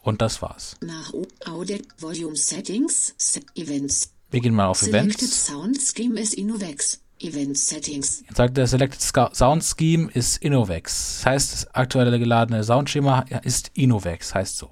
Und 0.00 0.22
das 0.22 0.42
war's. 0.42 0.76
Nach 0.80 1.12
Audex 1.46 1.86
Volume 1.98 2.36
Settings. 2.36 3.14
Set 3.16 3.46
Events. 3.56 4.12
Wir 4.30 4.40
gehen 4.40 4.54
mal 4.54 4.66
auf 4.66 4.78
Selected 4.78 5.16
Events. 5.18 5.46
Sound 5.46 5.78
Scheme 5.80 6.20
is 6.20 6.34
Innovex. 6.34 7.00
Event 7.20 7.58
Settings. 7.58 8.22
Jetzt 8.26 8.36
sagt 8.36 8.56
der 8.56 8.66
Selected 8.66 9.00
Sound 9.00 9.64
Scheme 9.64 10.10
ist 10.12 10.36
Innovex. 10.42 11.18
Das 11.18 11.26
heißt, 11.26 11.52
das 11.52 11.74
aktuelle 11.74 12.18
geladene 12.18 12.62
Soundschema 12.62 13.26
ist 13.42 13.70
Innovex, 13.74 14.34
heißt 14.34 14.56
so. 14.56 14.70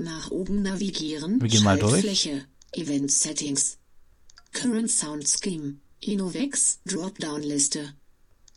Nach 0.00 0.30
oben 0.30 0.62
navigieren. 0.62 1.40
Wir 1.40 1.48
gehen 1.48 1.64
mal 1.64 1.78
durch. 1.78 2.30
Event 2.72 3.10
Settings. 3.10 3.78
Current 4.52 4.90
Sound 4.90 5.26
Scheme. 5.28 5.76
Innovex. 6.00 6.80
Dropdown-Liste. 6.86 7.94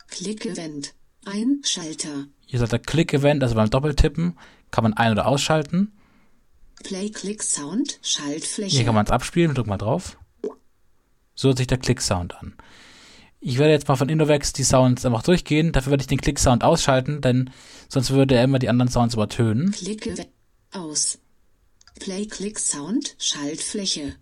Click 0.08 0.46
Event. 0.46 0.94
Ein 1.24 1.60
Schalter. 1.64 2.26
Hier 2.46 2.58
sagt 2.58 2.72
der 2.72 2.80
Click-Event, 2.80 3.42
also 3.42 3.54
beim 3.54 3.70
Doppeltippen, 3.70 4.36
kann 4.70 4.82
man 4.82 4.92
ein- 4.94 5.12
oder 5.12 5.26
ausschalten. 5.26 5.92
Play 6.82 7.10
Click 7.10 7.42
Sound 7.42 7.98
Schaltfläche. 8.02 8.76
Hier 8.76 8.84
kann 8.84 8.94
man 8.94 9.06
es 9.06 9.12
abspielen, 9.12 9.54
drück 9.54 9.66
mal 9.66 9.78
drauf. 9.78 10.18
So 11.34 11.48
hört 11.48 11.58
sich 11.58 11.68
der 11.68 11.78
Klick-Sound 11.78 12.34
an. 12.34 12.54
Ich 13.44 13.58
werde 13.58 13.72
jetzt 13.72 13.88
mal 13.88 13.96
von 13.96 14.08
Innovex 14.08 14.52
die 14.52 14.62
Sounds 14.62 15.04
einfach 15.04 15.24
durchgehen. 15.24 15.72
Dafür 15.72 15.90
werde 15.90 16.02
ich 16.02 16.06
den 16.06 16.20
Klick-Sound 16.20 16.62
ausschalten, 16.62 17.20
denn 17.20 17.50
sonst 17.88 18.10
würde 18.10 18.36
er 18.36 18.44
immer 18.44 18.60
die 18.60 18.68
anderen 18.68 18.88
Sounds 18.88 19.14
übertönen. 19.14 19.72
Klicke 19.72 20.14
aus. 20.70 21.18
Play 21.98 22.26
Click 22.26 22.60
Sound 22.60 23.16
Schaltfläche. 23.18 24.14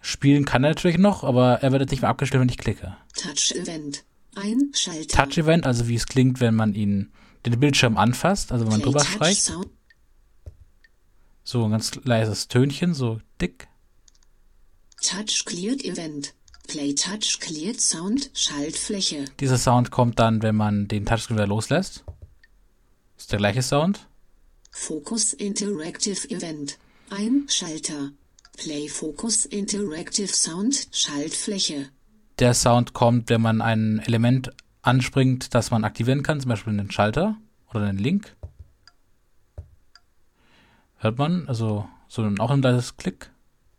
Spielen 0.00 0.46
kann 0.46 0.64
er 0.64 0.70
natürlich 0.70 0.96
noch, 0.96 1.22
aber 1.22 1.62
er 1.62 1.70
wird 1.70 1.82
jetzt 1.82 1.90
nicht 1.90 2.00
mehr 2.00 2.08
abgestellt, 2.08 2.40
wenn 2.40 2.48
ich 2.48 2.56
klicke. 2.56 2.96
Touch 3.14 3.52
Event. 3.54 4.04
Ein 4.34 4.70
Schalter. 4.72 5.24
Touch 5.26 5.36
Event, 5.36 5.66
also 5.66 5.86
wie 5.86 5.94
es 5.94 6.06
klingt, 6.06 6.40
wenn 6.40 6.54
man 6.54 6.74
ihn 6.74 7.12
den 7.44 7.60
Bildschirm 7.60 7.98
anfasst, 7.98 8.52
also 8.52 8.64
wenn 8.64 8.72
man 8.72 8.80
Play 8.80 8.90
drüber 8.90 9.04
streicht. 9.04 9.52
So 11.44 11.62
ein 11.62 11.70
ganz 11.72 11.94
leises 12.04 12.48
Tönchen, 12.48 12.94
so 12.94 13.20
dick. 13.38 13.68
Touch 15.02 15.44
Cleared 15.44 15.84
Event. 15.84 16.32
Play 16.66 16.94
Touch 16.94 17.38
Cleared 17.40 17.80
Sound 17.80 18.30
Schaltfläche. 18.34 19.26
Dieser 19.40 19.58
Sound 19.58 19.90
kommt 19.90 20.18
dann, 20.18 20.42
wenn 20.42 20.56
man 20.56 20.88
den 20.88 21.06
Touchscreen 21.06 21.36
wieder 21.36 21.46
loslässt. 21.46 22.04
Ist 23.16 23.32
der 23.32 23.38
gleiche 23.38 23.62
Sound. 23.62 24.06
Focus 24.70 25.32
Interactive 25.32 26.28
Event. 26.30 26.78
Ein 27.10 27.46
Schalter. 27.48 28.10
Play 28.56 28.88
Focus 28.88 29.46
Interactive 29.46 30.28
Sound 30.28 30.88
Schaltfläche. 30.92 31.88
Der 32.38 32.54
Sound 32.54 32.92
kommt, 32.92 33.30
wenn 33.30 33.40
man 33.40 33.62
ein 33.62 34.00
Element 34.00 34.50
anspringt, 34.82 35.54
das 35.54 35.70
man 35.70 35.84
aktivieren 35.84 36.22
kann, 36.22 36.40
zum 36.40 36.50
Beispiel 36.50 36.72
einen 36.72 36.90
Schalter 36.90 37.36
oder 37.72 37.86
einen 37.86 37.98
Link. 37.98 38.36
Hört 40.98 41.18
man, 41.18 41.48
also 41.48 41.88
so 42.08 42.22
ein, 42.22 42.40
auch 42.40 42.50
ein 42.50 42.62
leises 42.62 42.96
Klick. 42.96 43.30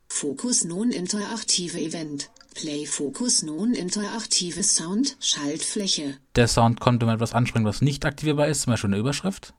Focus 0.08 0.64
Non 0.64 0.92
Interaktive 0.92 1.80
Event. 1.80 2.30
Play 2.60 2.88
Focus 2.88 3.44
Non 3.44 3.76
Interaktive 3.76 4.64
Sound 4.64 5.16
Schaltfläche. 5.20 6.18
Der 6.36 6.48
Sound 6.48 6.80
kommt, 6.80 7.02
wenn 7.02 7.06
man 7.06 7.18
etwas 7.18 7.34
anspringt, 7.34 7.68
was 7.68 7.84
nicht 7.84 8.04
aktivierbar 8.04 8.48
ist, 8.48 8.64
zum 8.64 8.72
Beispiel 8.72 8.90
eine 8.90 8.98
Überschrift. 8.98 9.54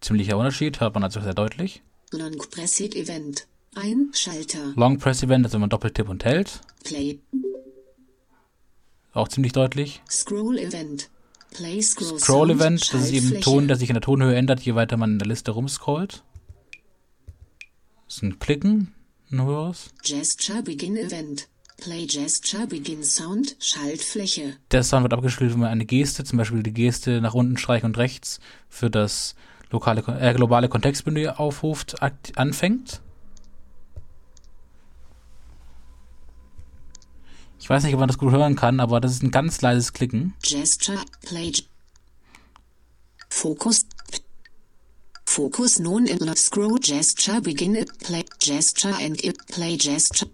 Ziemlicher 0.00 0.36
Unterschied, 0.36 0.80
hört 0.80 0.94
man 0.94 1.04
also 1.04 1.20
sehr 1.20 1.34
deutlich. 1.34 1.82
Long 2.10 2.36
Pressed 2.50 2.96
Event. 2.96 3.46
Ein 3.76 4.10
Schalter. 4.12 4.72
Long 4.74 4.98
Press 4.98 5.22
Event, 5.22 5.44
also 5.46 5.54
wenn 5.54 5.60
man 5.60 5.70
Doppeltipp 5.70 6.08
und 6.08 6.24
hält, 6.24 6.60
Play 6.82 7.20
auch 9.12 9.28
ziemlich 9.28 9.52
deutlich. 9.52 10.02
Scroll 10.10 10.58
Event. 10.58 11.08
Play 11.52 11.80
Scroll, 11.82 12.18
Scroll 12.18 12.50
Event, 12.50 12.92
das 12.92 13.02
ist 13.02 13.12
eben 13.12 13.36
ein. 13.36 13.40
Ton, 13.42 13.68
der 13.68 13.76
sich 13.76 13.90
in 13.90 13.94
der 13.94 14.02
Tonhöhe 14.02 14.34
ändert, 14.34 14.60
je 14.60 14.74
weiter 14.74 14.96
man 14.96 15.12
in 15.12 15.18
der 15.20 15.28
Liste 15.28 15.52
rumscrollt. 15.52 16.24
Das 18.06 18.16
ist 18.16 18.22
ein 18.22 18.38
Klicken, 18.40 18.93
höheres. 19.42 19.90
Gesture 20.02 20.62
Begin 20.62 20.96
Event. 20.96 21.48
Play 21.76 22.06
Gesture 22.06 22.66
Begin 22.66 23.02
Sound 23.02 23.56
Schaltfläche. 23.58 24.56
Der 24.70 24.84
Sound 24.84 25.02
wird 25.02 25.12
abgespielt, 25.12 25.52
wenn 25.52 25.60
man 25.60 25.70
eine 25.70 25.84
Geste, 25.84 26.22
zum 26.24 26.38
Beispiel 26.38 26.62
die 26.62 26.72
Geste 26.72 27.20
nach 27.20 27.34
unten 27.34 27.56
streichen 27.58 27.86
und 27.86 27.98
rechts 27.98 28.38
für 28.68 28.90
das 28.90 29.34
lokale, 29.70 30.02
äh, 30.20 30.32
globale 30.34 30.68
Kontextmenü 30.68 31.28
aufruft, 31.28 31.96
anfängt. 32.36 33.00
Ich 37.58 37.68
weiß 37.68 37.82
nicht, 37.84 37.94
ob 37.94 38.00
man 38.00 38.08
das 38.08 38.18
gut 38.18 38.30
hören 38.30 38.56
kann, 38.56 38.78
aber 38.78 39.00
das 39.00 39.12
ist 39.12 39.22
ein 39.22 39.30
ganz 39.30 39.60
leises 39.62 39.92
Klicken. 39.92 40.34
Gesture 40.42 40.98
Play 41.22 41.50
G- 41.50 41.62
Focus 45.34 45.80
Non 45.80 46.06
in 46.06 46.36
Scroll 46.36 46.78
Gesture 46.78 47.40
Begin 47.40 47.74
it 47.74 47.98
Play 47.98 48.24
Gesture 48.38 48.94
and 48.94 49.20
it 49.24 49.36
Play 49.48 49.76
Gesture 49.76 50.30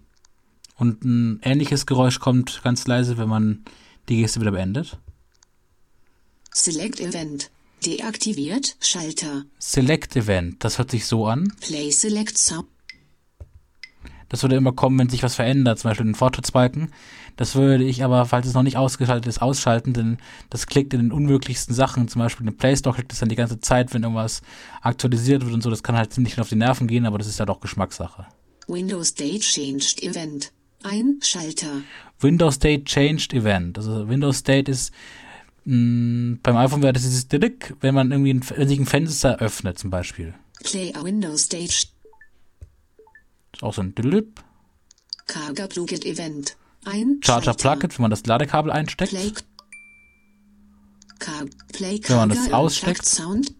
Und 0.77 1.03
ein 1.03 1.39
ähnliches 1.41 1.87
Geräusch 1.87 2.19
kommt 2.19 2.61
ganz 2.63 2.85
leise, 2.85 3.17
wenn 3.17 3.27
man 3.27 3.65
die 4.09 4.17
Geste 4.17 4.41
wieder 4.41 4.51
beendet. 4.51 4.99
Select 6.53 6.99
Event. 6.99 7.49
Deaktiviert 7.83 8.75
Schalter. 8.79 9.45
Select 9.57 10.15
Event, 10.15 10.63
das 10.63 10.77
hört 10.77 10.91
sich 10.91 11.07
so 11.07 11.25
an. 11.25 11.51
Play 11.61 11.89
Select 11.89 12.37
Sound. 12.37 12.67
Das 14.31 14.43
würde 14.43 14.55
immer 14.55 14.71
kommen, 14.71 14.97
wenn 14.97 15.09
sich 15.09 15.23
was 15.23 15.35
verändert, 15.35 15.77
zum 15.77 15.89
Beispiel 15.89 16.05
den 16.05 16.15
Fortschrittsbalken. 16.15 16.93
Das 17.35 17.55
würde 17.55 17.83
ich 17.83 18.01
aber, 18.01 18.25
falls 18.25 18.47
es 18.47 18.53
noch 18.53 18.63
nicht 18.63 18.77
ausgeschaltet 18.77 19.27
ist, 19.27 19.41
ausschalten, 19.41 19.91
denn 19.91 20.19
das 20.49 20.67
klickt 20.67 20.93
in 20.93 21.01
den 21.01 21.11
unmöglichsten 21.11 21.75
Sachen. 21.75 22.07
Zum 22.07 22.21
Beispiel 22.21 22.47
in 22.47 22.55
Play 22.55 22.77
Store 22.77 22.95
klickt 22.95 23.11
es 23.11 23.19
dann 23.19 23.27
die 23.27 23.35
ganze 23.35 23.59
Zeit, 23.59 23.93
wenn 23.93 24.03
irgendwas 24.03 24.41
aktualisiert 24.81 25.43
wird 25.43 25.53
und 25.53 25.61
so. 25.61 25.69
Das 25.69 25.83
kann 25.83 25.97
halt 25.97 26.13
ziemlich 26.13 26.39
auf 26.39 26.47
die 26.47 26.55
Nerven 26.55 26.87
gehen, 26.87 27.05
aber 27.05 27.17
das 27.17 27.27
ist 27.27 27.39
ja 27.39 27.45
doch 27.45 27.59
Geschmackssache. 27.59 28.25
Windows 28.67 29.13
Date 29.15 29.41
Changed 29.41 30.01
Event. 30.01 30.53
Ein 30.83 31.19
Schalter. 31.21 31.81
Windows 32.21 32.57
Date 32.57 32.85
Changed 32.85 33.33
Event. 33.33 33.77
Also 33.77 34.07
Windows 34.07 34.43
Date 34.43 34.69
ist 34.69 34.93
mh, 35.65 36.37
beim 36.41 36.55
iPhone 36.55 36.81
wäre 36.81 36.93
das 36.93 37.03
dieses 37.03 37.27
Dick, 37.27 37.75
wenn 37.81 37.93
man 37.93 38.11
irgendwie 38.11 38.33
ein, 38.33 38.41
wenn 38.55 38.67
sich 38.69 38.79
ein 38.79 38.85
Fenster 38.85 39.39
öffnet 39.39 39.77
zum 39.77 39.89
Beispiel. 39.89 40.33
Play 40.63 40.93
a 40.93 41.03
Windows 41.03 41.49
Date 41.49 41.89
Ist 43.53 43.63
auch 43.63 43.73
so 43.73 43.81
ein 43.81 43.95
Dilip. 43.95 44.41
Carga 45.27 45.67
Plugin 45.67 46.01
Event. 46.03 46.57
Ein 46.85 47.19
Charger. 47.23 47.53
Plugin, 47.53 47.91
wenn 47.91 48.01
man 48.01 48.11
das 48.11 48.25
Ladekabel 48.25 48.71
einsteckt. 48.71 49.11
Play 49.11 49.31
Car 51.19 51.45
Play 51.71 51.99
Wenn 52.07 52.17
man 52.17 52.29
das 52.29 52.51
aussteckt. 52.51 53.05
Sound. 53.05 53.53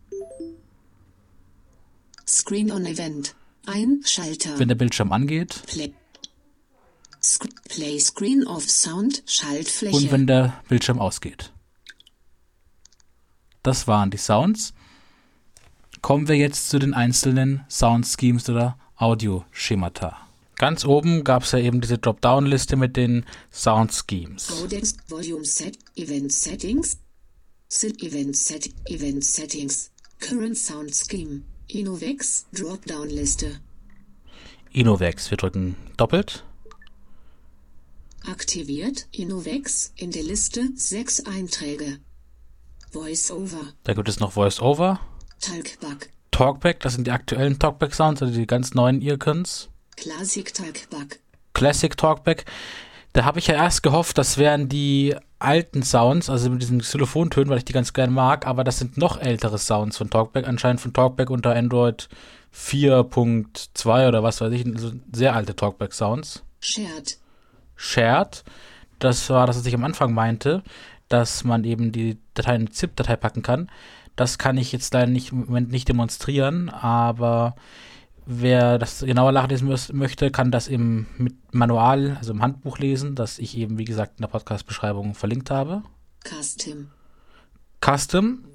Screen 2.27 2.71
on 2.71 2.86
Event. 2.86 3.36
Ein 3.67 4.01
Schalter. 4.06 4.58
Wenn 4.58 4.67
der 4.67 4.75
Bildschirm 4.75 5.12
angeht. 5.12 5.62
Play. 5.67 5.93
Sc 7.23 7.47
Play 7.69 7.99
Screen 7.99 8.47
Off 8.47 8.67
Sound 8.69 9.21
Schaltfläche. 9.27 9.95
und 9.95 10.12
wenn 10.12 10.25
der 10.25 10.62
Bildschirm 10.67 10.99
ausgeht. 10.99 11.51
Das 13.62 13.88
waren 13.88 14.10
die 14.10 14.17
Sounds. 14.17 14.73
Kommen 16.01 16.27
wir 16.27 16.36
jetzt 16.36 16.69
zu 16.69 16.80
den 16.80 16.95
einzelnen 16.95 17.63
Sound 17.69 18.08
Schemes 18.08 18.49
oder 18.49 18.80
Audioschemata. 19.01 20.15
Ganz 20.57 20.85
oben 20.85 21.23
gab 21.23 21.41
es 21.41 21.53
ja 21.53 21.59
eben 21.59 21.81
diese 21.81 21.97
Dropdown-Liste 21.97 22.75
mit 22.75 22.95
den 22.95 23.25
Sound 23.51 23.91
Schemes. 23.91 24.47
Codex 24.47 24.95
Volume 25.07 25.43
Set 25.43 25.79
Event 25.95 26.31
Settings. 26.31 26.99
Set 27.67 28.03
Event 28.03 28.37
Set 28.37 28.69
Event 28.85 29.23
Settings. 29.23 29.89
Current 30.19 30.55
Sound 30.55 30.93
Scheme. 30.95 31.41
Innovex 31.67 32.45
Dropdown 32.53 33.09
Liste. 33.09 33.59
Innovex, 34.71 35.31
wir 35.31 35.37
drücken 35.37 35.75
doppelt. 35.97 36.43
Aktiviert 38.27 39.07
Innovex 39.11 39.93
in 39.95 40.11
der 40.11 40.23
Liste 40.23 40.69
sechs 40.75 41.25
Einträge. 41.25 41.97
VoiceOver. 42.91 43.73
Da 43.83 43.93
gibt 43.93 44.09
es 44.09 44.19
noch 44.19 44.35
VoiceOver, 44.35 44.99
Talkback. 45.39 46.11
Talkback, 46.31 46.79
das 46.79 46.93
sind 46.93 47.07
die 47.07 47.11
aktuellen 47.11 47.59
Talkback-Sounds, 47.59 48.21
also 48.21 48.33
die 48.33 48.47
ganz 48.47 48.73
neuen 48.73 49.01
Earcons. 49.01 49.69
Classic 49.97 50.51
Talkback. 50.53 51.19
Classic 51.53 51.95
Talkback. 51.95 52.45
Da 53.13 53.25
habe 53.25 53.39
ich 53.39 53.47
ja 53.47 53.55
erst 53.55 53.83
gehofft, 53.83 54.17
das 54.17 54.37
wären 54.37 54.69
die 54.69 55.15
alten 55.37 55.83
Sounds, 55.83 56.29
also 56.29 56.49
mit 56.49 56.61
diesen 56.61 56.79
Xylophontönen, 56.79 57.49
weil 57.49 57.57
ich 57.57 57.65
die 57.65 57.73
ganz 57.73 57.93
gerne 57.93 58.13
mag, 58.13 58.47
aber 58.47 58.63
das 58.63 58.79
sind 58.79 58.97
noch 58.97 59.19
ältere 59.19 59.57
Sounds 59.57 59.97
von 59.97 60.09
Talkback, 60.09 60.47
anscheinend 60.47 60.81
von 60.81 60.93
Talkback 60.93 61.29
unter 61.29 61.53
Android 61.55 62.07
4.2 62.55 64.07
oder 64.07 64.23
was 64.23 64.39
weiß 64.39 64.51
ich, 64.53 64.65
also 64.65 64.93
sehr 65.11 65.35
alte 65.35 65.55
Talkback-Sounds. 65.55 66.43
Shared. 66.61 67.17
Shared, 67.75 68.43
das 68.99 69.29
war 69.29 69.47
das, 69.47 69.57
was 69.57 69.65
ich 69.65 69.73
am 69.73 69.83
Anfang 69.83 70.13
meinte, 70.13 70.63
dass 71.09 71.43
man 71.43 71.63
eben 71.65 71.91
die 71.91 72.17
Datei 72.33 72.55
in 72.55 72.61
eine 72.61 72.69
ZIP-Datei 72.69 73.15
packen 73.17 73.41
kann. 73.41 73.69
Das 74.21 74.38
kann 74.38 74.60
ich 74.60 74.71
jetzt 74.71 74.93
leider 74.93 75.12
nicht, 75.12 75.31
im 75.31 75.45
Moment 75.45 75.71
nicht 75.71 75.89
demonstrieren, 75.89 76.69
aber 76.69 77.55
wer 78.27 78.77
das 78.77 78.99
genauer 78.99 79.31
nachlesen 79.31 79.67
mö- 79.67 79.93
möchte, 79.93 80.29
kann 80.29 80.51
das 80.51 80.67
im 80.67 81.07
Manual, 81.51 82.17
also 82.19 82.31
im 82.31 82.43
Handbuch 82.43 82.77
lesen, 82.77 83.15
das 83.15 83.39
ich 83.39 83.57
eben, 83.57 83.79
wie 83.79 83.84
gesagt, 83.84 84.19
in 84.19 84.21
der 84.21 84.27
Podcast-Beschreibung 84.27 85.15
verlinkt 85.15 85.49
habe. 85.49 85.81
Custom. 86.23 86.91
Custom, 87.84 88.45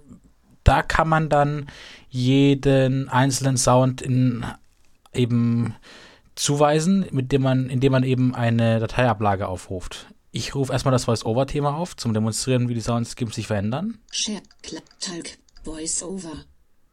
da 0.62 0.82
kann 0.82 1.08
man 1.08 1.28
dann 1.28 1.66
jeden 2.10 3.08
einzelnen 3.08 3.56
Sound 3.56 4.00
in 4.00 4.46
eben 5.12 5.74
zuweisen, 6.36 7.06
mit 7.10 7.32
dem 7.32 7.42
man, 7.42 7.68
indem 7.70 7.90
man 7.90 8.04
eben 8.04 8.36
eine 8.36 8.78
Dateiablage 8.78 9.48
aufruft. 9.48 10.06
Ich 10.30 10.54
rufe 10.54 10.72
erstmal 10.72 10.92
das 10.92 11.06
Voice-Over-Thema 11.06 11.74
auf, 11.74 11.96
zum 11.96 12.14
Demonstrieren, 12.14 12.68
wie 12.68 12.74
die 12.74 12.80
Soundscapes 12.80 13.34
sich 13.34 13.48
verändern. 13.48 13.98
Share. 14.12 14.42
Talk. 15.00 15.38
VoiceOver. 15.66 16.44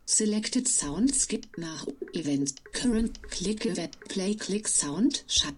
Selected 0.05 0.67
Sound 0.67 1.15
Skip 1.15 1.47
nach 1.57 1.85
Event. 2.13 2.55
Current. 2.73 3.21
Click 3.29 3.65
Event. 3.65 3.99
Play 4.09 4.35
Click 4.35 4.67
Sound. 4.67 5.23
Shut. 5.27 5.53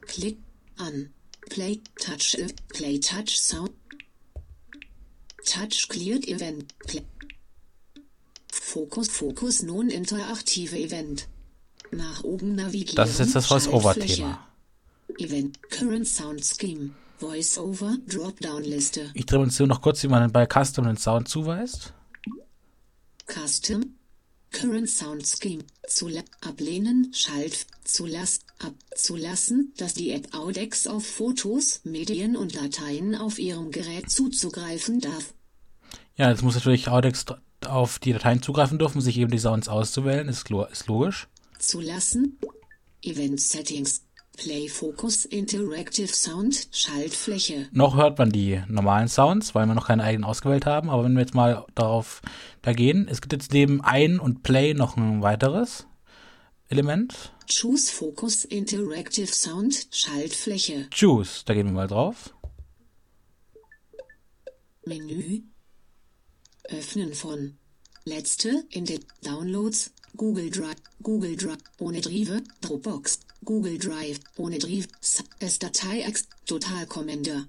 Klick 0.00 0.38
an. 0.78 1.10
Play 1.50 1.80
Touch. 2.00 2.34
Ev- 2.38 2.54
Play 2.68 2.98
Touch 2.98 3.38
Sound. 3.38 3.70
Touch 5.44 5.88
Cleared 5.88 6.26
Event. 6.26 6.74
Play. 6.86 7.02
Fokus 8.50 9.08
Fokus 9.08 9.62
Non 9.62 9.90
interaktive 9.90 10.76
Event. 10.78 11.28
Nach 11.92 12.24
oben 12.24 12.56
navigieren. 12.56 12.96
Das 12.96 13.10
ist 13.10 13.18
jetzt 13.20 13.34
das. 13.36 13.46
Voice-Over-Thema. 13.46 14.48
Event 15.18 15.70
Current 15.70 16.08
Sound 16.08 16.44
Scheme. 16.44 16.90
Voice-Over 17.18 17.96
Dropdown-Liste. 18.08 19.10
Ich 19.14 19.24
demonstriere 19.26 19.68
noch 19.68 19.80
kurz, 19.80 20.02
wie 20.02 20.08
man 20.08 20.30
bei 20.32 20.46
Custom 20.46 20.84
den 20.86 20.96
Sound 20.96 21.28
zuweist. 21.28 21.94
Custom. 23.26 23.96
Current 24.52 24.88
Sound 24.88 25.26
Scheme. 25.26 25.64
Zula 25.86 26.22
ablehnen. 26.40 27.12
Schalt. 27.12 27.66
Zulassen, 27.84 29.72
dass 29.76 29.94
die 29.94 30.10
App 30.10 30.34
Audex 30.34 30.86
auf 30.86 31.06
Fotos, 31.06 31.80
Medien 31.84 32.36
und 32.36 32.56
Dateien 32.56 33.14
auf 33.14 33.38
ihrem 33.38 33.70
Gerät 33.70 34.10
zuzugreifen 34.10 35.00
darf. 35.00 35.34
Ja, 36.16 36.30
jetzt 36.30 36.42
muss 36.42 36.54
natürlich 36.54 36.88
Audex 36.88 37.26
auf 37.66 37.98
die 37.98 38.12
Dateien 38.12 38.42
zugreifen 38.42 38.78
dürfen, 38.78 39.00
sich 39.00 39.18
eben 39.18 39.30
die 39.30 39.38
Sounds 39.38 39.68
auszuwählen, 39.68 40.28
ist, 40.28 40.50
ist 40.50 40.86
logisch. 40.86 41.28
Zulassen. 41.58 42.38
Event 43.02 43.40
Settings. 43.40 44.02
Play 44.36 44.68
Focus 44.68 45.24
Interactive 45.24 46.08
Sound. 46.08 46.68
Schaltfläche. 46.70 47.68
Noch 47.72 47.96
hört 47.96 48.18
man 48.18 48.30
die 48.30 48.62
normalen 48.68 49.08
Sounds, 49.08 49.54
weil 49.54 49.66
wir 49.66 49.74
noch 49.74 49.86
keine 49.86 50.04
eigenen 50.04 50.24
ausgewählt 50.24 50.66
haben. 50.66 50.90
Aber 50.90 51.04
wenn 51.04 51.14
wir 51.14 51.20
jetzt 51.20 51.34
mal 51.34 51.64
darauf 51.74 52.20
da 52.62 52.72
gehen, 52.72 53.08
es 53.08 53.20
gibt 53.20 53.32
jetzt 53.32 53.52
neben 53.52 53.80
ein 53.80 54.20
und 54.20 54.42
Play 54.42 54.74
noch 54.74 54.96
ein 54.96 55.22
weiteres 55.22 55.86
Element. 56.68 57.32
Choose 57.48 57.92
Focus 57.92 58.44
Interactive 58.44 59.26
Sound. 59.26 59.88
Schaltfläche. 59.90 60.88
Choose, 60.90 61.42
da 61.44 61.54
gehen 61.54 61.66
wir 61.66 61.72
mal 61.72 61.88
drauf. 61.88 62.34
Menü. 64.84 65.42
Öffnen 66.64 67.14
von. 67.14 67.56
Letzte 68.04 68.64
in 68.70 68.84
den 68.84 69.04
Downloads. 69.22 69.92
Google 70.16 70.50
Drive. 70.50 70.76
Google 71.02 71.36
Drive. 71.36 71.58
Ohne 71.78 72.00
Drive. 72.00 72.42
Dropbox. 72.60 73.20
Google 73.44 73.78
Drive. 73.78 74.20
Ohne 74.36 74.58
Drive. 74.58 74.88
S 75.40 75.58
Datei 75.58 76.00
Ex. 76.00 76.28
Total 76.46 76.86
Commander. 76.86 77.44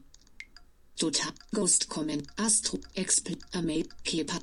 Total 0.97 1.31
Ghost 1.53 1.89
Comment. 1.89 2.23
Astro. 2.37 2.79
Expl. 2.93 3.37
Amate. 3.53 3.89
Kepa. 4.03 4.37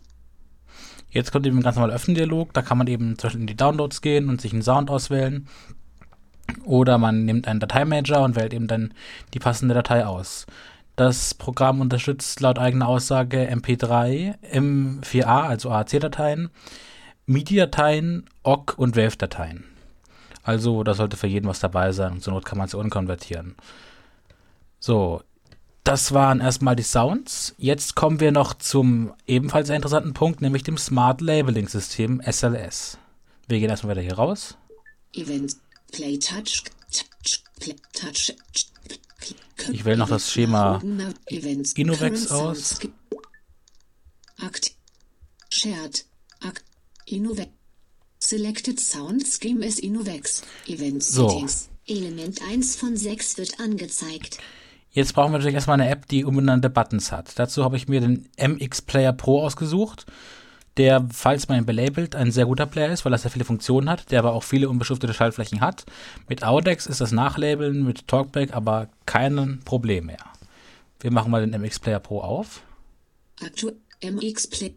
Jetzt 1.11 1.31
kommt 1.31 1.47
eben 1.47 1.63
ganz 1.63 1.77
normaler 1.77 1.95
Öffnen-Dialog. 1.95 2.53
Da 2.53 2.63
kann 2.63 2.79
man 2.79 2.89
eben 2.89 3.19
zum 3.19 3.29
Beispiel 3.29 3.41
in 3.43 3.47
die 3.47 3.57
Downloads 3.57 4.01
gehen 4.01 4.29
und 4.29 4.41
sich 4.41 4.53
einen 4.53 4.63
Sound 4.63 4.91
auswählen. 4.91 5.49
Oder 6.65 6.99
man 6.99 7.25
nimmt 7.25 7.47
einen 7.47 7.61
Dateimanager 7.61 8.23
und 8.23 8.37
wählt 8.37 8.53
eben 8.53 8.67
dann 8.67 8.95
die 9.33 9.39
passende 9.39 9.75
Datei 9.75 10.07
aus. 10.07 10.47
Das 10.97 11.35
Programm 11.35 11.81
unterstützt 11.81 12.41
laut 12.41 12.59
eigener 12.59 12.89
Aussage 12.89 13.51
MP3, 13.51 14.35
M4A, 14.53 15.43
also 15.49 15.71
AAC-Dateien, 15.71 16.51
MIDI-Dateien, 17.27 18.27
OGG 18.45 18.75
und 18.77 18.97
WAV-Dateien. 18.97 19.65
Also 20.45 20.85
da 20.85 20.95
sollte 20.95 21.17
für 21.17 21.27
jeden 21.27 21.49
was 21.49 21.59
dabei 21.59 21.91
sein 21.93 22.13
und 22.13 22.23
zur 22.23 22.35
Not 22.35 22.45
kann 22.45 22.59
man 22.59 22.69
es 22.69 22.75
unkonvertieren. 22.75 23.57
So, 24.79 25.23
das 25.85 26.13
waren 26.13 26.41
erstmal 26.41 26.77
die 26.77 26.83
Sounds. 26.83 27.55
Jetzt 27.57 27.95
kommen 27.95 28.21
wir 28.21 28.31
noch 28.31 28.55
zum 28.55 29.15
ebenfalls 29.27 29.71
interessanten 29.71 30.13
Punkt, 30.13 30.43
nämlich 30.43 30.63
dem 30.63 30.77
Smart 30.77 31.23
Labeling 31.23 31.69
System 31.69 32.21
SLS. 32.21 32.99
Wir 33.49 33.59
gehen 33.59 33.71
erstmal 33.71 33.97
wieder 33.97 34.03
hier 34.03 34.15
raus. 34.17 34.57
Event. 35.15 35.57
Play 35.93 36.19
Touch. 36.19 36.65
Touch. 36.91 37.43
Play 37.59 37.77
Touch. 37.93 38.35
Ich 39.73 39.85
wähle 39.87 39.97
noch 39.97 40.09
das 40.09 40.31
Schema. 40.31 40.83
Innovex 41.75 42.31
aus. 42.31 42.81
Akt. 44.39 44.73
Shared. 45.49 46.05
Akt. 46.41 46.65
Innovex. 47.07 47.51
Selected 48.27 48.81
Sound 48.81 49.27
Scheme 49.27 49.63
is 49.63 49.79
Innovex. 49.79 50.41
Event 50.67 51.03
So. 51.03 51.29
Settings. 51.29 51.69
Element 51.87 52.41
1 52.41 52.77
von 52.77 52.97
6 52.97 53.37
wird 53.37 53.61
angezeigt. 53.61 54.39
Jetzt 54.93 55.13
brauchen 55.13 55.33
wir 55.33 55.39
natürlich 55.39 55.57
erstmal 55.57 55.79
eine 55.79 55.91
App, 55.91 56.09
die 56.09 56.25
umbenannte 56.25 56.71
Buttons 56.71 57.13
hat. 57.13 57.39
Dazu 57.39 57.65
habe 57.65 57.77
ich 57.77 57.87
mir 57.87 58.01
den 58.01 58.31
MX 58.39 58.81
Player 58.81 59.13
Pro 59.13 59.43
ausgesucht, 59.43 60.07
der, 60.79 61.07
falls 61.13 61.49
man 61.49 61.59
ihn 61.59 61.67
belabelt, 61.67 62.15
ein 62.15 62.33
sehr 62.33 62.47
guter 62.47 62.65
Player 62.65 62.91
ist, 62.91 63.05
weil 63.05 63.13
er 63.13 63.19
sehr 63.19 63.31
viele 63.31 63.45
Funktionen 63.45 63.91
hat, 63.91 64.11
der 64.11 64.21
aber 64.21 64.33
auch 64.33 64.43
viele 64.43 64.71
unbeschriftete 64.71 65.13
Schaltflächen 65.13 65.61
hat. 65.61 65.85
Mit 66.27 66.45
Audex 66.45 66.87
ist 66.87 67.03
das 67.03 67.13
Nachlabeln, 67.13 67.85
mit 67.85 68.09
Talkback 68.09 68.55
aber 68.55 68.89
kein 69.05 69.61
Problem 69.67 70.07
mehr. 70.07 70.25
Wir 70.99 71.13
machen 71.13 71.31
mal 71.31 71.47
den 71.47 71.61
MX 71.61 71.79
Player 71.79 72.01
Pro 72.01 72.23
auf. 72.23 72.63
Aktu 73.43 73.73
MX 74.03 74.47
Play. 74.47 74.75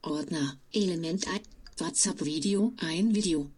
Ordner. 0.00 0.54
Element 0.72 1.26
1. 1.28 1.53
WhatsApp 1.76 2.24
Video. 2.24 2.72
Ein 2.78 3.16
Video. 3.16 3.50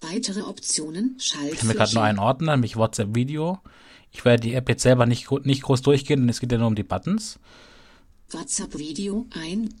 Weitere 0.00 0.40
Optionen. 0.40 1.16
Ich 1.18 1.34
habe 1.34 1.66
mir 1.66 1.74
gerade 1.74 1.92
nur 1.92 2.02
einen 2.02 2.18
Ordner, 2.18 2.52
nämlich 2.52 2.76
WhatsApp 2.76 3.14
Video. 3.14 3.58
Ich 4.10 4.24
werde 4.24 4.40
die 4.40 4.54
App 4.54 4.70
jetzt 4.70 4.82
selber 4.82 5.04
nicht, 5.04 5.30
nicht 5.44 5.62
groß 5.62 5.82
durchgehen, 5.82 6.20
denn 6.20 6.28
es 6.30 6.40
geht 6.40 6.50
ja 6.50 6.56
nur 6.56 6.68
um 6.68 6.74
die 6.74 6.82
Buttons. 6.82 7.38
WhatsApp 8.30 8.78
Video. 8.78 9.26
Ein. 9.34 9.74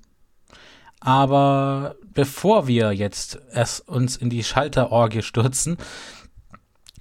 Aber 1.00 1.96
bevor 2.12 2.66
wir 2.66 2.92
jetzt 2.92 3.38
erst 3.52 3.88
uns 3.88 4.16
in 4.16 4.28
die 4.28 4.44
Schalterorgie 4.44 5.22
stürzen, 5.22 5.78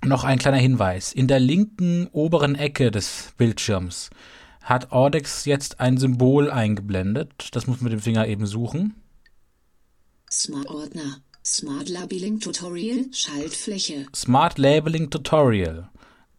noch 0.05 0.23
ein 0.23 0.39
kleiner 0.39 0.57
Hinweis. 0.57 1.11
In 1.11 1.27
der 1.27 1.41
linken 1.41 2.07
oberen 2.13 2.55
Ecke 2.55 2.91
des 2.91 3.33
Bildschirms 3.37 4.09
hat 4.61 4.93
Audex 4.93 5.43
jetzt 5.43 5.81
ein 5.81 5.97
Symbol 5.97 6.49
eingeblendet. 6.49 7.49
Das 7.51 7.67
muss 7.67 7.81
man 7.81 7.91
mit 7.91 7.99
dem 7.99 8.03
Finger 8.03 8.25
eben 8.27 8.45
suchen. 8.45 8.95
Smart 10.29 10.67
Ordner. 10.67 11.21
Smart 11.41 11.87
Labeling 11.87 12.41
Tutorial. 12.41 13.05
Schaltfläche. 13.13 14.07
Smart 14.13 14.57
Labeling 14.57 15.09
Tutorial. 15.09 15.89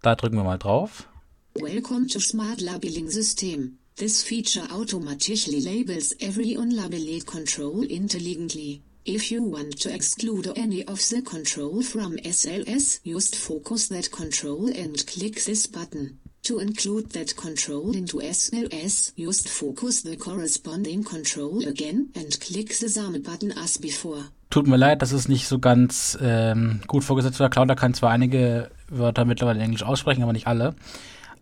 Da 0.02 0.14
drücken 0.14 0.36
wir 0.36 0.44
mal 0.44 0.58
drauf. 0.58 1.08
Welcome 1.54 2.06
to 2.08 2.20
Smart 2.20 2.60
Labeling 2.60 3.10
System. 3.10 3.78
This 3.96 4.22
feature 4.22 4.68
automatically 4.70 5.62
labels 5.62 6.14
every 6.20 6.54
unlabeled 6.54 7.24
control 7.24 7.82
intelligently. 7.82 8.82
If 9.06 9.30
you 9.30 9.42
want 9.42 9.80
to 9.80 9.90
exclude 9.90 10.52
any 10.54 10.84
of 10.86 11.00
the 11.08 11.22
control 11.22 11.82
from 11.82 12.18
SLS, 12.18 13.00
just 13.06 13.36
focus 13.36 13.88
that 13.88 14.10
control 14.10 14.68
and 14.68 15.06
click 15.06 15.42
this 15.46 15.66
button. 15.66 16.18
To 16.48 16.60
include 16.60 17.10
that 17.12 17.36
control 17.36 17.94
into 17.94 18.20
SLS, 18.20 19.12
just 19.18 19.50
focus 19.50 20.00
the 20.00 20.16
corresponding 20.16 21.04
control 21.04 21.62
again 21.68 22.08
and 22.16 22.40
click 22.40 22.72
the 22.72 22.88
same 22.88 23.20
button 23.20 23.52
as 23.52 23.76
before. 23.76 24.30
Tut 24.48 24.66
mir 24.66 24.78
leid, 24.78 25.02
das 25.02 25.12
ist 25.12 25.28
nicht 25.28 25.46
so 25.46 25.58
ganz 25.58 26.16
ähm, 26.22 26.80
gut 26.86 27.04
vorgesetzt. 27.04 27.38
Der 27.38 27.50
Cloud 27.50 27.76
kann 27.76 27.92
zwar 27.92 28.12
einige 28.12 28.70
Wörter 28.88 29.26
mittlerweile 29.26 29.58
in 29.58 29.66
Englisch 29.66 29.82
aussprechen, 29.82 30.22
aber 30.22 30.32
nicht 30.32 30.46
alle. 30.46 30.74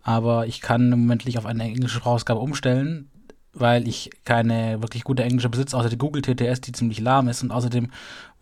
Aber 0.03 0.45
ich 0.45 0.59
kann 0.59 0.91
im 0.91 0.99
Moment 0.99 1.25
nicht 1.25 1.37
auf 1.37 1.45
eine 1.45 1.63
englische 1.63 1.99
Sprachausgabe 1.99 2.41
umstellen, 2.41 3.09
weil 3.53 3.87
ich 3.87 4.09
keine 4.25 4.81
wirklich 4.81 5.05
gute 5.05 5.23
englische 5.23 5.47
besitze, 5.47 5.77
außer 5.77 5.87
die 5.87 5.97
Google 5.97 6.21
TTS, 6.21 6.59
die 6.59 6.73
ziemlich 6.73 6.99
lahm 6.99 7.29
ist. 7.29 7.43
Und 7.43 7.51
außerdem 7.51 7.91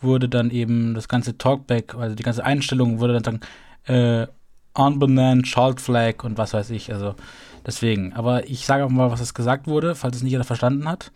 wurde 0.01 0.29
dann 0.29 0.49
eben 0.49 0.95
das 0.95 1.07
ganze 1.07 1.37
Talkback, 1.37 1.93
also 1.93 2.15
die 2.15 2.23
ganze 2.23 2.43
Einstellung 2.43 2.99
wurde 2.99 3.13
dann 3.13 3.23
sagen, 3.23 3.39
äh, 3.85 4.27
unbenannt, 4.75 5.47
Shalt 5.47 5.81
Flag 5.81 6.23
und 6.23 6.37
was 6.37 6.53
weiß 6.53 6.69
ich. 6.69 6.93
Also 6.93 7.15
deswegen. 7.65 8.13
Aber 8.13 8.47
ich 8.47 8.65
sage 8.65 8.85
auch 8.85 8.89
mal, 8.89 9.11
was 9.11 9.21
es 9.21 9.33
gesagt 9.33 9.67
wurde, 9.67 9.95
falls 9.95 10.17
es 10.17 10.23
nicht 10.23 10.31
jeder 10.31 10.43
verstanden 10.43 10.87
hat 10.87 11.11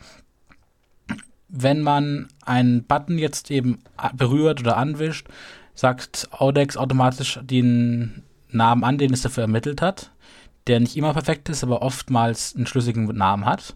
wenn 1.50 1.82
man 1.82 2.28
einen 2.46 2.84
Button 2.84 3.18
jetzt 3.18 3.52
eben 3.52 3.80
berührt 4.14 4.62
oder 4.62 4.78
anwischt, 4.78 5.28
sagt 5.74 6.30
Audex 6.32 6.78
automatisch 6.78 7.40
den 7.44 8.24
Namen 8.50 8.84
an, 8.84 8.98
den 8.98 9.14
es 9.14 9.24
dafür 9.24 9.44
ermittelt 9.44 9.82
hat, 9.82 10.12
der 10.68 10.80
nicht 10.80 10.96
immer 10.96 11.14
perfekt 11.14 11.50
ist, 11.50 11.64
aber 11.64 11.82
oftmals 11.82 12.56
einen 12.56 12.68
schlüssigen 12.68 13.06
Namen 13.06 13.46
hat. 13.46 13.76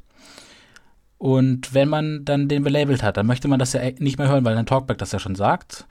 Und 1.17 1.73
wenn 1.73 1.89
man 1.89 2.25
dann 2.25 2.47
den 2.47 2.63
belabelt 2.63 3.01
hat, 3.01 3.17
dann 3.17 3.25
möchte 3.25 3.47
man 3.47 3.59
das 3.59 3.73
ja 3.73 3.81
nicht 3.99 4.17
mehr 4.17 4.27
hören, 4.27 4.45
weil 4.45 4.57
ein 4.57 4.65
Talkback 4.65 4.97
das 4.97 5.13
ja 5.13 5.19
schon 5.19 5.35
sagt. 5.35 5.85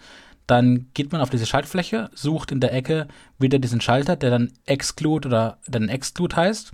Dann 0.47 0.89
geht 0.95 1.13
man 1.13 1.21
auf 1.21 1.31
diese 1.31 1.47
Schaltfläche, 1.47 2.11
sucht 2.15 2.53
in 2.53 2.61
der 2.61 2.73
Ecke 2.73 3.09
wieder 3.39 3.59
diesen 3.59 3.81
Schalter, 3.81 4.17
der 4.17 4.31
dann 4.31 4.53
Exclude 4.67 5.29
oder 5.29 5.59
dann 5.67 5.89
Exclude 5.89 6.37
heißt 6.37 6.73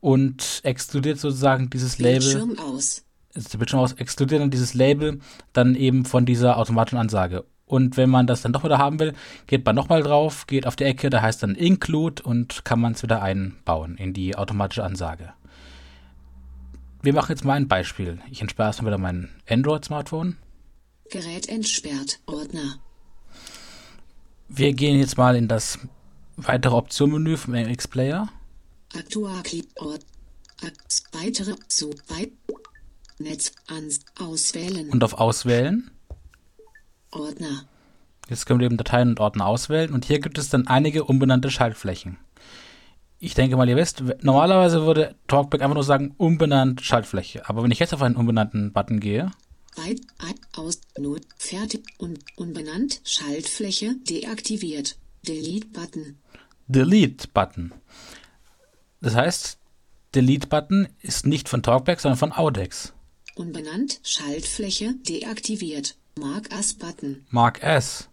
und 0.00 0.60
exkludiert 0.62 1.18
sozusagen 1.18 1.70
dieses 1.70 1.98
Label 1.98 2.20
Bildschirm 2.20 2.58
aus. 2.58 3.04
der 3.34 3.58
Bildschirm 3.58 3.80
aus, 3.80 3.92
exkludiert 3.94 4.40
dann 4.40 4.50
dieses 4.50 4.74
Label 4.74 5.20
dann 5.52 5.74
eben 5.74 6.04
von 6.04 6.26
dieser 6.26 6.58
automatischen 6.58 6.98
Ansage. 6.98 7.44
Und 7.64 7.96
wenn 7.96 8.10
man 8.10 8.28
das 8.28 8.42
dann 8.42 8.52
doch 8.52 8.62
wieder 8.62 8.78
haben 8.78 9.00
will, 9.00 9.14
geht 9.48 9.66
man 9.66 9.74
nochmal 9.74 10.02
drauf, 10.02 10.46
geht 10.46 10.66
auf 10.66 10.76
die 10.76 10.84
Ecke, 10.84 11.10
da 11.10 11.20
heißt 11.22 11.42
dann 11.42 11.56
Include 11.56 12.22
und 12.22 12.64
kann 12.64 12.80
man 12.80 12.92
es 12.92 13.02
wieder 13.02 13.22
einbauen 13.22 13.96
in 13.96 14.12
die 14.12 14.36
automatische 14.36 14.84
Ansage. 14.84 15.32
Wir 17.02 17.12
machen 17.12 17.32
jetzt 17.32 17.44
mal 17.44 17.54
ein 17.54 17.68
Beispiel. 17.68 18.18
Ich 18.30 18.40
entsperre 18.40 18.68
erstmal 18.68 18.92
wieder 18.92 18.98
mein 18.98 19.30
Android-Smartphone. 19.48 20.36
Gerät 21.10 21.48
entsperrt. 21.48 22.20
Ordner. 22.26 22.78
Wir 24.48 24.72
gehen 24.72 24.98
jetzt 24.98 25.16
mal 25.18 25.36
in 25.36 25.48
das 25.48 25.78
weitere 26.36 26.74
Optionmenü 26.74 27.36
vom 27.36 27.54
MX 27.54 27.88
Player. 27.88 28.28
Weitere. 31.12 31.54
Zu. 31.68 31.90
Netz. 33.18 33.52
Auswählen. 34.18 34.90
und 34.90 35.02
auf 35.04 35.14
Auswählen. 35.14 35.90
Ordner. 37.10 37.64
Jetzt 38.28 38.46
können 38.46 38.60
wir 38.60 38.66
eben 38.66 38.76
Dateien 38.76 39.10
und 39.10 39.20
Ordner 39.20 39.46
auswählen 39.46 39.92
und 39.92 40.04
hier 40.04 40.20
gibt 40.20 40.38
es 40.38 40.48
dann 40.48 40.66
einige 40.66 41.04
unbenannte 41.04 41.50
Schaltflächen. 41.50 42.18
Ich 43.18 43.34
denke 43.34 43.56
mal, 43.56 43.68
ihr 43.68 43.76
wisst, 43.76 44.02
normalerweise 44.22 44.84
würde 44.84 45.14
Talkback 45.26 45.62
einfach 45.62 45.74
nur 45.74 45.84
sagen, 45.84 46.14
unbenannt 46.18 46.82
Schaltfläche. 46.82 47.48
Aber 47.48 47.62
wenn 47.62 47.70
ich 47.70 47.78
jetzt 47.78 47.94
auf 47.94 48.02
einen 48.02 48.16
unbenannten 48.16 48.72
Button 48.72 49.00
gehe, 49.00 49.30
Weit, 49.76 50.00
aus, 50.54 50.80
Not, 50.98 51.22
fertig 51.36 51.84
und 51.98 52.18
unbenannt, 52.36 53.00
Schaltfläche 53.04 53.94
deaktiviert. 54.08 54.96
Delete-Button. 55.26 56.18
Delete-Button. 56.68 57.72
Das 59.00 59.14
heißt, 59.14 59.58
Delete-Button 60.14 60.88
ist 61.02 61.26
nicht 61.26 61.48
von 61.48 61.62
Talkback, 61.62 62.00
sondern 62.00 62.18
von 62.18 62.32
Audex. 62.32 62.94
Unbenannt, 63.34 64.00
Schaltfläche 64.02 64.94
deaktiviert. 64.94 65.96
Mark 66.18 66.50
as 66.52 66.72
Button. 66.72 67.26
Mark 67.28 67.62
S. 67.62 68.08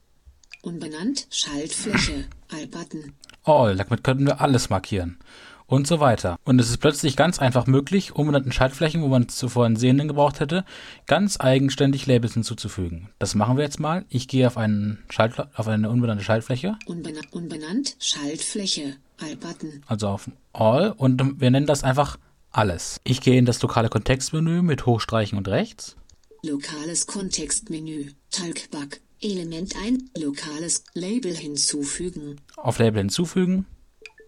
Unbenannt, 0.62 1.28
Schaltfläche, 1.30 2.26
All-Button. 2.50 3.14
All, 3.44 3.76
damit 3.78 4.04
könnten 4.04 4.26
wir 4.26 4.42
alles 4.42 4.70
markieren. 4.70 5.18
Und 5.66 5.88
so 5.88 6.00
weiter. 6.00 6.38
Und 6.44 6.60
es 6.60 6.70
ist 6.70 6.78
plötzlich 6.78 7.16
ganz 7.16 7.40
einfach 7.40 7.68
möglich, 7.68 8.16
unbenannten 8.16 8.52
Schaltflächen, 8.52 9.02
wo 9.02 9.08
man 9.08 9.30
zuvor 9.30 9.66
einen 9.66 9.76
Sehenden 9.76 10.08
gebraucht 10.08 10.40
hätte, 10.40 10.66
ganz 11.08 11.40
eigenständig 11.40 12.06
Labels 12.06 12.34
hinzuzufügen. 12.34 13.10
Das 13.20 13.34
machen 13.36 13.58
wir 13.58 13.64
jetzt 13.64 13.80
mal. 13.80 14.06
Ich 14.10 14.28
gehe 14.28 14.46
auf, 14.46 14.58
einen 14.58 15.04
Schalt, 15.10 15.34
auf 15.56 15.68
eine 15.68 15.90
unbenannte 15.90 16.24
Schaltfläche, 16.24 16.78
Unbena 16.86 17.22
unbenannt, 17.32 17.96
Schaltfläche, 18.00 18.96
All-Button. 19.20 19.84
also 19.88 20.08
auf 20.10 20.30
All, 20.52 20.92
und 20.92 21.40
wir 21.40 21.50
nennen 21.50 21.66
das 21.66 21.84
einfach 21.84 22.18
alles. 22.52 23.00
Ich 23.04 23.22
gehe 23.22 23.38
in 23.38 23.46
das 23.46 23.62
lokale 23.62 23.90
Kontextmenü 23.90 24.62
mit 24.62 24.86
Hochstreichen 24.86 25.38
und 25.38 25.48
rechts. 25.48 25.96
Lokales 26.44 27.08
Kontextmenü, 27.08 28.12
Talkback, 28.30 29.02
Element 29.22 29.74
ein, 29.84 30.10
lokales 30.18 30.84
Label 30.94 31.34
hinzufügen. 31.34 32.42
Auf 32.58 32.80
Label 32.80 33.00
hinzufügen. 33.00 33.66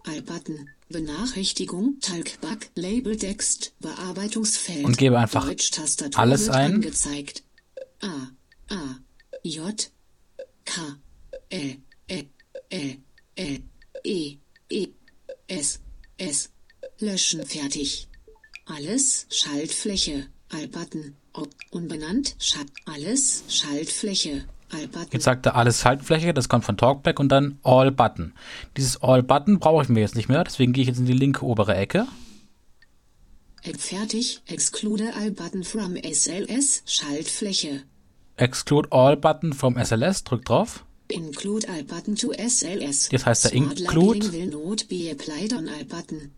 All-Button, 0.06 0.68
Benachrichtigung, 0.88 1.98
Talkback, 2.00 2.70
Label 2.76 3.16
Text, 3.16 3.72
Bearbeitungsfeld. 3.80 4.84
Und 4.84 4.96
gebe 4.98 5.18
einfach 5.18 5.52
alles 6.14 6.48
ein. 6.48 6.74
angezeigt. 6.74 7.42
A, 8.00 8.28
A, 8.68 8.98
J, 9.42 9.90
K, 10.64 10.98
L, 11.48 11.76
L, 12.06 12.26
L, 12.70 12.96
L, 13.34 13.58
E, 14.04 14.36
E, 14.70 14.88
S, 15.48 15.80
S. 16.18 16.50
Löschen 16.98 17.44
fertig. 17.44 18.08
Alles, 18.64 19.26
Schaltfläche, 19.30 20.28
All-Button, 20.50 21.16
Ob- 21.32 21.54
unbenannt, 21.70 22.36
Schalt, 22.38 22.70
alles, 22.86 23.42
Schaltfläche. 23.48 24.46
Jetzt 25.10 25.24
sagt 25.24 25.46
er 25.46 25.56
alles 25.56 25.80
Schaltfläche, 25.80 26.34
das 26.34 26.48
kommt 26.48 26.64
von 26.64 26.76
Talkback 26.76 27.20
und 27.20 27.30
dann 27.30 27.58
All 27.62 27.90
Button. 27.90 28.32
Dieses 28.76 29.02
All 29.02 29.22
Button 29.22 29.58
brauche 29.58 29.82
ich 29.82 29.88
mir 29.88 30.00
jetzt 30.00 30.16
nicht 30.16 30.28
mehr, 30.28 30.44
deswegen 30.44 30.72
gehe 30.72 30.82
ich 30.82 30.88
jetzt 30.88 30.98
in 30.98 31.06
die 31.06 31.12
linke 31.12 31.44
obere 31.44 31.74
Ecke. 31.74 32.06
Eck 33.66 33.80
fertig, 33.80 34.42
exclude 34.46 35.12
All-Button 35.14 35.64
from 35.64 35.96
SLS, 35.96 36.82
Schaltfläche. 36.86 37.82
Exclude 38.36 38.92
All 38.92 39.16
Button 39.16 39.52
vom 39.52 39.76
SLS, 39.76 40.22
drück 40.22 40.44
drauf. 40.44 40.84
Include 41.08 41.68
All-Button 41.68 42.14
to 42.14 42.32
SLS. 42.32 43.10
Jetzt 43.10 43.26
heißt 43.26 43.46
er 43.46 43.50
Smart 43.50 43.80
include. 43.80 44.26
Labeling 44.26 44.32
will 44.32 44.46
not 44.46 44.88
be 44.88 45.10
applied 45.10 45.52
on 45.52 45.68
All-Button. 45.68 46.30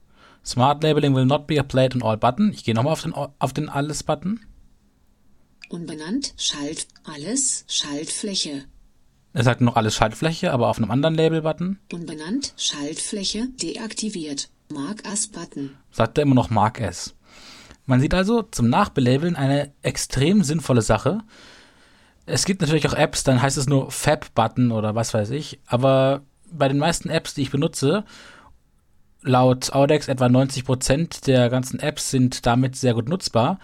Smart 0.44 0.83
Labeling 0.83 1.14
will 1.14 1.27
not 1.27 1.46
be 1.46 1.61
applied 1.61 1.94
on 1.94 2.03
All 2.03 2.16
Button. 2.16 2.53
Ich 2.55 2.64
gehe 2.64 2.74
nochmal 2.74 2.94
auf 2.94 3.03
den, 3.03 3.12
auf 3.12 3.53
den 3.53 3.68
Alles 3.68 4.03
Button. 4.03 4.40
Unbenannt, 5.68 6.35
Schalt, 6.37 6.87
alles, 7.04 7.64
Schaltfläche. 7.68 8.64
Er 9.35 9.44
sagt 9.44 9.61
noch 9.61 9.76
alles 9.76 9.94
Schaltfläche, 9.94 10.52
aber 10.52 10.68
auf 10.68 10.78
einem 10.78 10.90
anderen 10.90 11.14
Label-Button 11.14 11.78
Unbenannt, 11.92 12.54
Schaltfläche, 12.57 13.48
deaktiviert. 13.62 14.48
Mark 14.70 15.07
as 15.07 15.28
Button. 15.28 15.76
sagt 15.90 16.18
er 16.18 16.22
immer 16.22 16.35
noch 16.35 16.50
Mark 16.50 16.81
S. 16.81 17.14
Man 17.87 18.00
sieht 18.00 18.12
also 18.14 18.42
zum 18.42 18.68
Nachbelabeln 18.68 19.37
eine 19.37 19.72
extrem 19.83 20.42
sinnvolle 20.42 20.83
Sache. 20.83 21.20
Es 22.26 22.44
gibt 22.44 22.61
natürlich 22.61 22.87
auch 22.87 22.94
Apps, 22.94 23.24
dann 23.24 23.40
heißt 23.40 23.57
es 23.57 23.66
nur 23.66 23.90
Fab-Button 23.90 24.72
oder 24.72 24.94
was 24.94 25.14
weiß 25.14 25.31
ich, 25.31 25.61
aber 25.66 26.22
bei 26.50 26.68
den 26.68 26.78
meisten 26.78 27.09
Apps, 27.09 27.35
die 27.35 27.42
ich 27.42 27.50
benutze, 27.50 28.04
laut 29.22 29.72
Audex 29.72 30.09
etwa 30.09 30.26
90% 30.26 31.24
der 31.24 31.48
ganzen 31.48 31.81
Apps 31.81 32.11
sind 32.11 32.46
damit 32.46 32.76
sehr 32.76 32.94
gut 32.94 33.09
nutzbar 33.09 33.59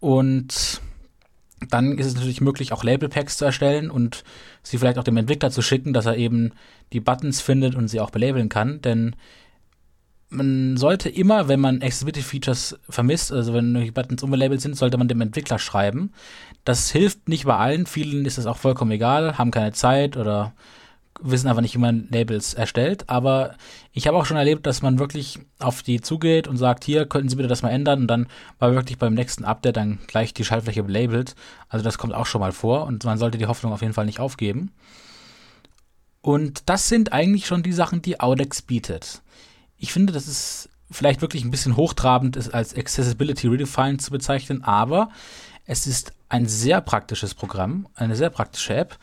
und 0.00 0.80
dann 1.70 1.98
ist 1.98 2.06
es 2.06 2.14
natürlich 2.14 2.40
möglich, 2.40 2.72
auch 2.72 2.84
Label-Packs 2.84 3.38
zu 3.38 3.44
erstellen 3.44 3.90
und 3.90 4.24
sie 4.62 4.78
vielleicht 4.78 4.98
auch 4.98 5.04
dem 5.04 5.16
Entwickler 5.16 5.50
zu 5.50 5.62
schicken, 5.62 5.92
dass 5.92 6.06
er 6.06 6.16
eben 6.16 6.52
die 6.92 7.00
Buttons 7.00 7.40
findet 7.40 7.74
und 7.74 7.88
sie 7.88 8.00
auch 8.00 8.10
belabeln 8.10 8.48
kann, 8.48 8.82
denn 8.82 9.16
man 10.28 10.76
sollte 10.76 11.08
immer, 11.08 11.48
wenn 11.48 11.60
man 11.60 11.82
Accessibility-Features 11.82 12.78
vermisst, 12.88 13.32
also 13.32 13.54
wenn 13.54 13.74
die 13.74 13.90
Buttons 13.90 14.22
unbelabelt 14.22 14.60
sind, 14.60 14.76
sollte 14.76 14.98
man 14.98 15.08
dem 15.08 15.20
Entwickler 15.20 15.58
schreiben. 15.58 16.12
Das 16.64 16.90
hilft 16.90 17.28
nicht 17.28 17.44
bei 17.44 17.56
allen, 17.56 17.86
vielen 17.86 18.26
ist 18.26 18.36
das 18.36 18.46
auch 18.46 18.56
vollkommen 18.56 18.90
egal, 18.90 19.38
haben 19.38 19.52
keine 19.52 19.72
Zeit 19.72 20.16
oder 20.16 20.52
wissen 21.22 21.48
einfach 21.48 21.62
nicht, 21.62 21.74
wie 21.74 21.80
man 21.80 22.08
Labels 22.10 22.54
erstellt. 22.54 23.08
Aber 23.08 23.54
ich 23.92 24.06
habe 24.06 24.16
auch 24.16 24.26
schon 24.26 24.36
erlebt, 24.36 24.66
dass 24.66 24.82
man 24.82 24.98
wirklich 24.98 25.38
auf 25.58 25.82
die 25.82 26.00
zugeht 26.00 26.48
und 26.48 26.56
sagt, 26.56 26.84
hier 26.84 27.06
könnten 27.06 27.28
Sie 27.28 27.36
bitte 27.36 27.48
das 27.48 27.62
mal 27.62 27.70
ändern 27.70 28.02
und 28.02 28.08
dann 28.08 28.26
war 28.58 28.74
wirklich 28.74 28.98
beim 28.98 29.14
nächsten 29.14 29.44
Update 29.44 29.76
dann 29.76 29.98
gleich 30.06 30.34
die 30.34 30.44
Schaltfläche 30.44 30.82
belabelt. 30.82 31.34
Also 31.68 31.84
das 31.84 31.98
kommt 31.98 32.14
auch 32.14 32.26
schon 32.26 32.40
mal 32.40 32.52
vor 32.52 32.86
und 32.86 33.04
man 33.04 33.18
sollte 33.18 33.38
die 33.38 33.46
Hoffnung 33.46 33.72
auf 33.72 33.82
jeden 33.82 33.94
Fall 33.94 34.06
nicht 34.06 34.20
aufgeben. 34.20 34.72
Und 36.20 36.68
das 36.68 36.88
sind 36.88 37.12
eigentlich 37.12 37.46
schon 37.46 37.62
die 37.62 37.72
Sachen, 37.72 38.02
die 38.02 38.18
Audex 38.20 38.62
bietet. 38.62 39.22
Ich 39.78 39.92
finde, 39.92 40.12
das 40.12 40.26
ist 40.26 40.68
vielleicht 40.90 41.20
wirklich 41.20 41.44
ein 41.44 41.50
bisschen 41.50 41.76
hochtrabend, 41.76 42.36
es 42.36 42.48
als 42.48 42.74
Accessibility 42.74 43.48
Redefined 43.48 44.02
zu 44.02 44.10
bezeichnen, 44.10 44.64
aber 44.64 45.10
es 45.66 45.86
ist 45.86 46.12
ein 46.28 46.46
sehr 46.46 46.80
praktisches 46.80 47.34
Programm, 47.34 47.88
eine 47.94 48.16
sehr 48.16 48.30
praktische 48.30 48.74
App, 48.74 48.98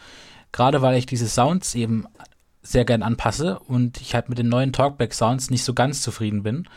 gerade 0.53 0.81
weil 0.81 0.97
ich 0.97 1.05
diese 1.05 1.27
Sounds 1.27 1.75
eben 1.75 2.05
sehr 2.61 2.85
gern 2.85 3.03
anpasse 3.03 3.59
und 3.59 3.99
ich 3.99 4.15
halt 4.15 4.29
mit 4.29 4.37
den 4.37 4.47
neuen 4.47 4.71
Talkback-Sounds 4.71 5.49
nicht 5.49 5.65
so 5.65 5.73
ganz 5.73 6.01
zufrieden 6.01 6.43
bin 6.43 6.69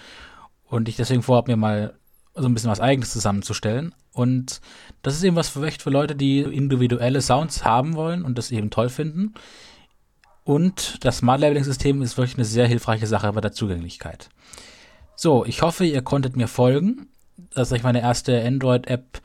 und 0.64 0.88
ich 0.88 0.96
deswegen 0.96 1.22
vorhabe, 1.22 1.52
mir 1.52 1.56
mal 1.56 1.94
so 2.34 2.46
ein 2.46 2.54
bisschen 2.54 2.70
was 2.70 2.80
Eigenes 2.80 3.12
zusammenzustellen. 3.12 3.94
Und 4.12 4.60
das 5.02 5.14
ist 5.14 5.22
eben 5.22 5.36
was 5.36 5.48
für, 5.48 5.64
echt 5.66 5.82
für 5.82 5.90
Leute, 5.90 6.16
die 6.16 6.40
individuelle 6.40 7.22
Sounds 7.22 7.64
haben 7.64 7.94
wollen 7.94 8.24
und 8.24 8.36
das 8.36 8.50
eben 8.50 8.70
toll 8.70 8.88
finden. 8.88 9.34
Und 10.44 11.04
das 11.04 11.18
Smart 11.18 11.40
Labeling 11.40 11.64
System 11.64 12.02
ist 12.02 12.16
wirklich 12.18 12.36
eine 12.36 12.44
sehr 12.44 12.66
hilfreiche 12.66 13.06
Sache 13.06 13.32
bei 13.32 13.40
der 13.40 13.52
Zugänglichkeit. 13.52 14.28
So, 15.14 15.44
ich 15.44 15.62
hoffe, 15.62 15.84
ihr 15.84 16.02
konntet 16.02 16.36
mir 16.36 16.48
folgen, 16.48 17.08
dass 17.54 17.72
euch 17.72 17.82
meine 17.82 18.00
erste 18.00 18.44
Android-App, 18.44 19.22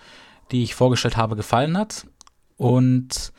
die 0.51 0.63
ich 0.63 0.75
vorgestellt 0.75 1.17
habe, 1.17 1.35
gefallen 1.35 1.77
hat. 1.77 2.07
Und 2.57 3.33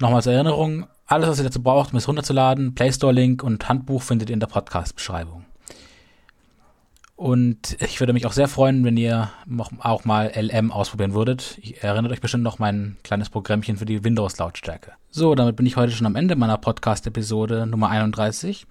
nochmal 0.00 0.22
zur 0.22 0.32
Erinnerung, 0.32 0.86
alles, 1.06 1.28
was 1.28 1.38
ihr 1.38 1.44
dazu 1.44 1.62
braucht, 1.62 1.92
um 1.92 1.98
es 1.98 2.08
runterzuladen, 2.08 2.74
Play 2.74 2.92
Store 2.92 3.12
Link 3.12 3.42
und 3.42 3.68
Handbuch 3.68 4.02
findet 4.02 4.28
ihr 4.28 4.34
in 4.34 4.40
der 4.40 4.48
Podcast-Beschreibung. 4.48 5.44
Und 7.16 7.78
ich 7.80 7.98
würde 8.00 8.12
mich 8.12 8.26
auch 8.26 8.32
sehr 8.32 8.46
freuen, 8.46 8.84
wenn 8.84 8.98
ihr 8.98 9.30
auch 9.78 10.04
mal 10.04 10.32
LM 10.34 10.70
ausprobieren 10.70 11.14
würdet. 11.14 11.58
Ihr 11.62 11.82
erinnert 11.82 12.12
euch 12.12 12.20
bestimmt 12.20 12.44
noch 12.44 12.58
mein 12.58 12.98
kleines 13.04 13.30
Programmchen 13.30 13.78
für 13.78 13.86
die 13.86 14.04
Windows-Lautstärke. 14.04 14.92
So, 15.10 15.34
damit 15.34 15.56
bin 15.56 15.64
ich 15.64 15.76
heute 15.76 15.92
schon 15.92 16.06
am 16.06 16.14
Ende 16.14 16.36
meiner 16.36 16.58
Podcast-Episode 16.58 17.66
Nummer 17.66 17.88
31. 17.88 18.66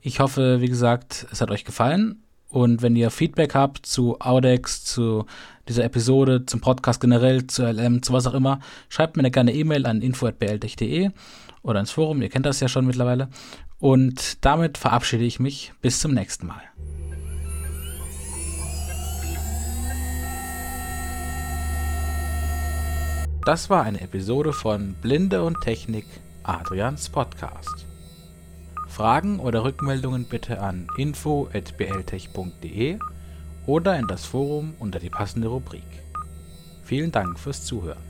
Ich 0.00 0.20
hoffe, 0.20 0.62
wie 0.62 0.68
gesagt, 0.68 1.26
es 1.30 1.42
hat 1.42 1.50
euch 1.50 1.66
gefallen. 1.66 2.22
Und 2.52 2.82
wenn 2.82 2.94
ihr 2.96 3.10
Feedback 3.10 3.54
habt 3.54 3.86
zu 3.86 4.20
Audex, 4.20 4.84
zu 4.84 5.24
dieser 5.68 5.84
Episode, 5.84 6.44
zum 6.44 6.60
Podcast 6.60 7.00
generell, 7.00 7.46
zu 7.46 7.64
LM, 7.64 8.02
zu 8.02 8.12
was 8.12 8.26
auch 8.26 8.34
immer, 8.34 8.60
schreibt 8.90 9.16
mir 9.16 9.22
eine 9.22 9.30
gerne 9.30 9.54
E-Mail 9.54 9.86
an 9.86 10.02
info.bltech.de 10.02 11.12
oder 11.62 11.80
ins 11.80 11.92
Forum. 11.92 12.20
Ihr 12.20 12.28
kennt 12.28 12.44
das 12.44 12.60
ja 12.60 12.68
schon 12.68 12.84
mittlerweile. 12.86 13.30
Und 13.78 14.44
damit 14.44 14.76
verabschiede 14.76 15.24
ich 15.24 15.40
mich. 15.40 15.72
Bis 15.80 16.00
zum 16.00 16.12
nächsten 16.12 16.46
Mal. 16.46 16.60
Das 23.46 23.70
war 23.70 23.82
eine 23.82 24.02
Episode 24.02 24.52
von 24.52 24.92
Blinde 25.00 25.42
und 25.42 25.58
Technik, 25.62 26.04
Adrians 26.42 27.08
Podcast. 27.08 27.81
Fragen 28.92 29.40
oder 29.40 29.64
Rückmeldungen 29.64 30.24
bitte 30.24 30.60
an 30.60 30.86
info@bltech.de 30.98 32.98
oder 33.64 33.98
in 33.98 34.06
das 34.06 34.26
Forum 34.26 34.74
unter 34.78 34.98
die 34.98 35.08
passende 35.08 35.48
Rubrik. 35.48 35.82
Vielen 36.84 37.10
Dank 37.10 37.38
fürs 37.38 37.64
Zuhören. 37.64 38.02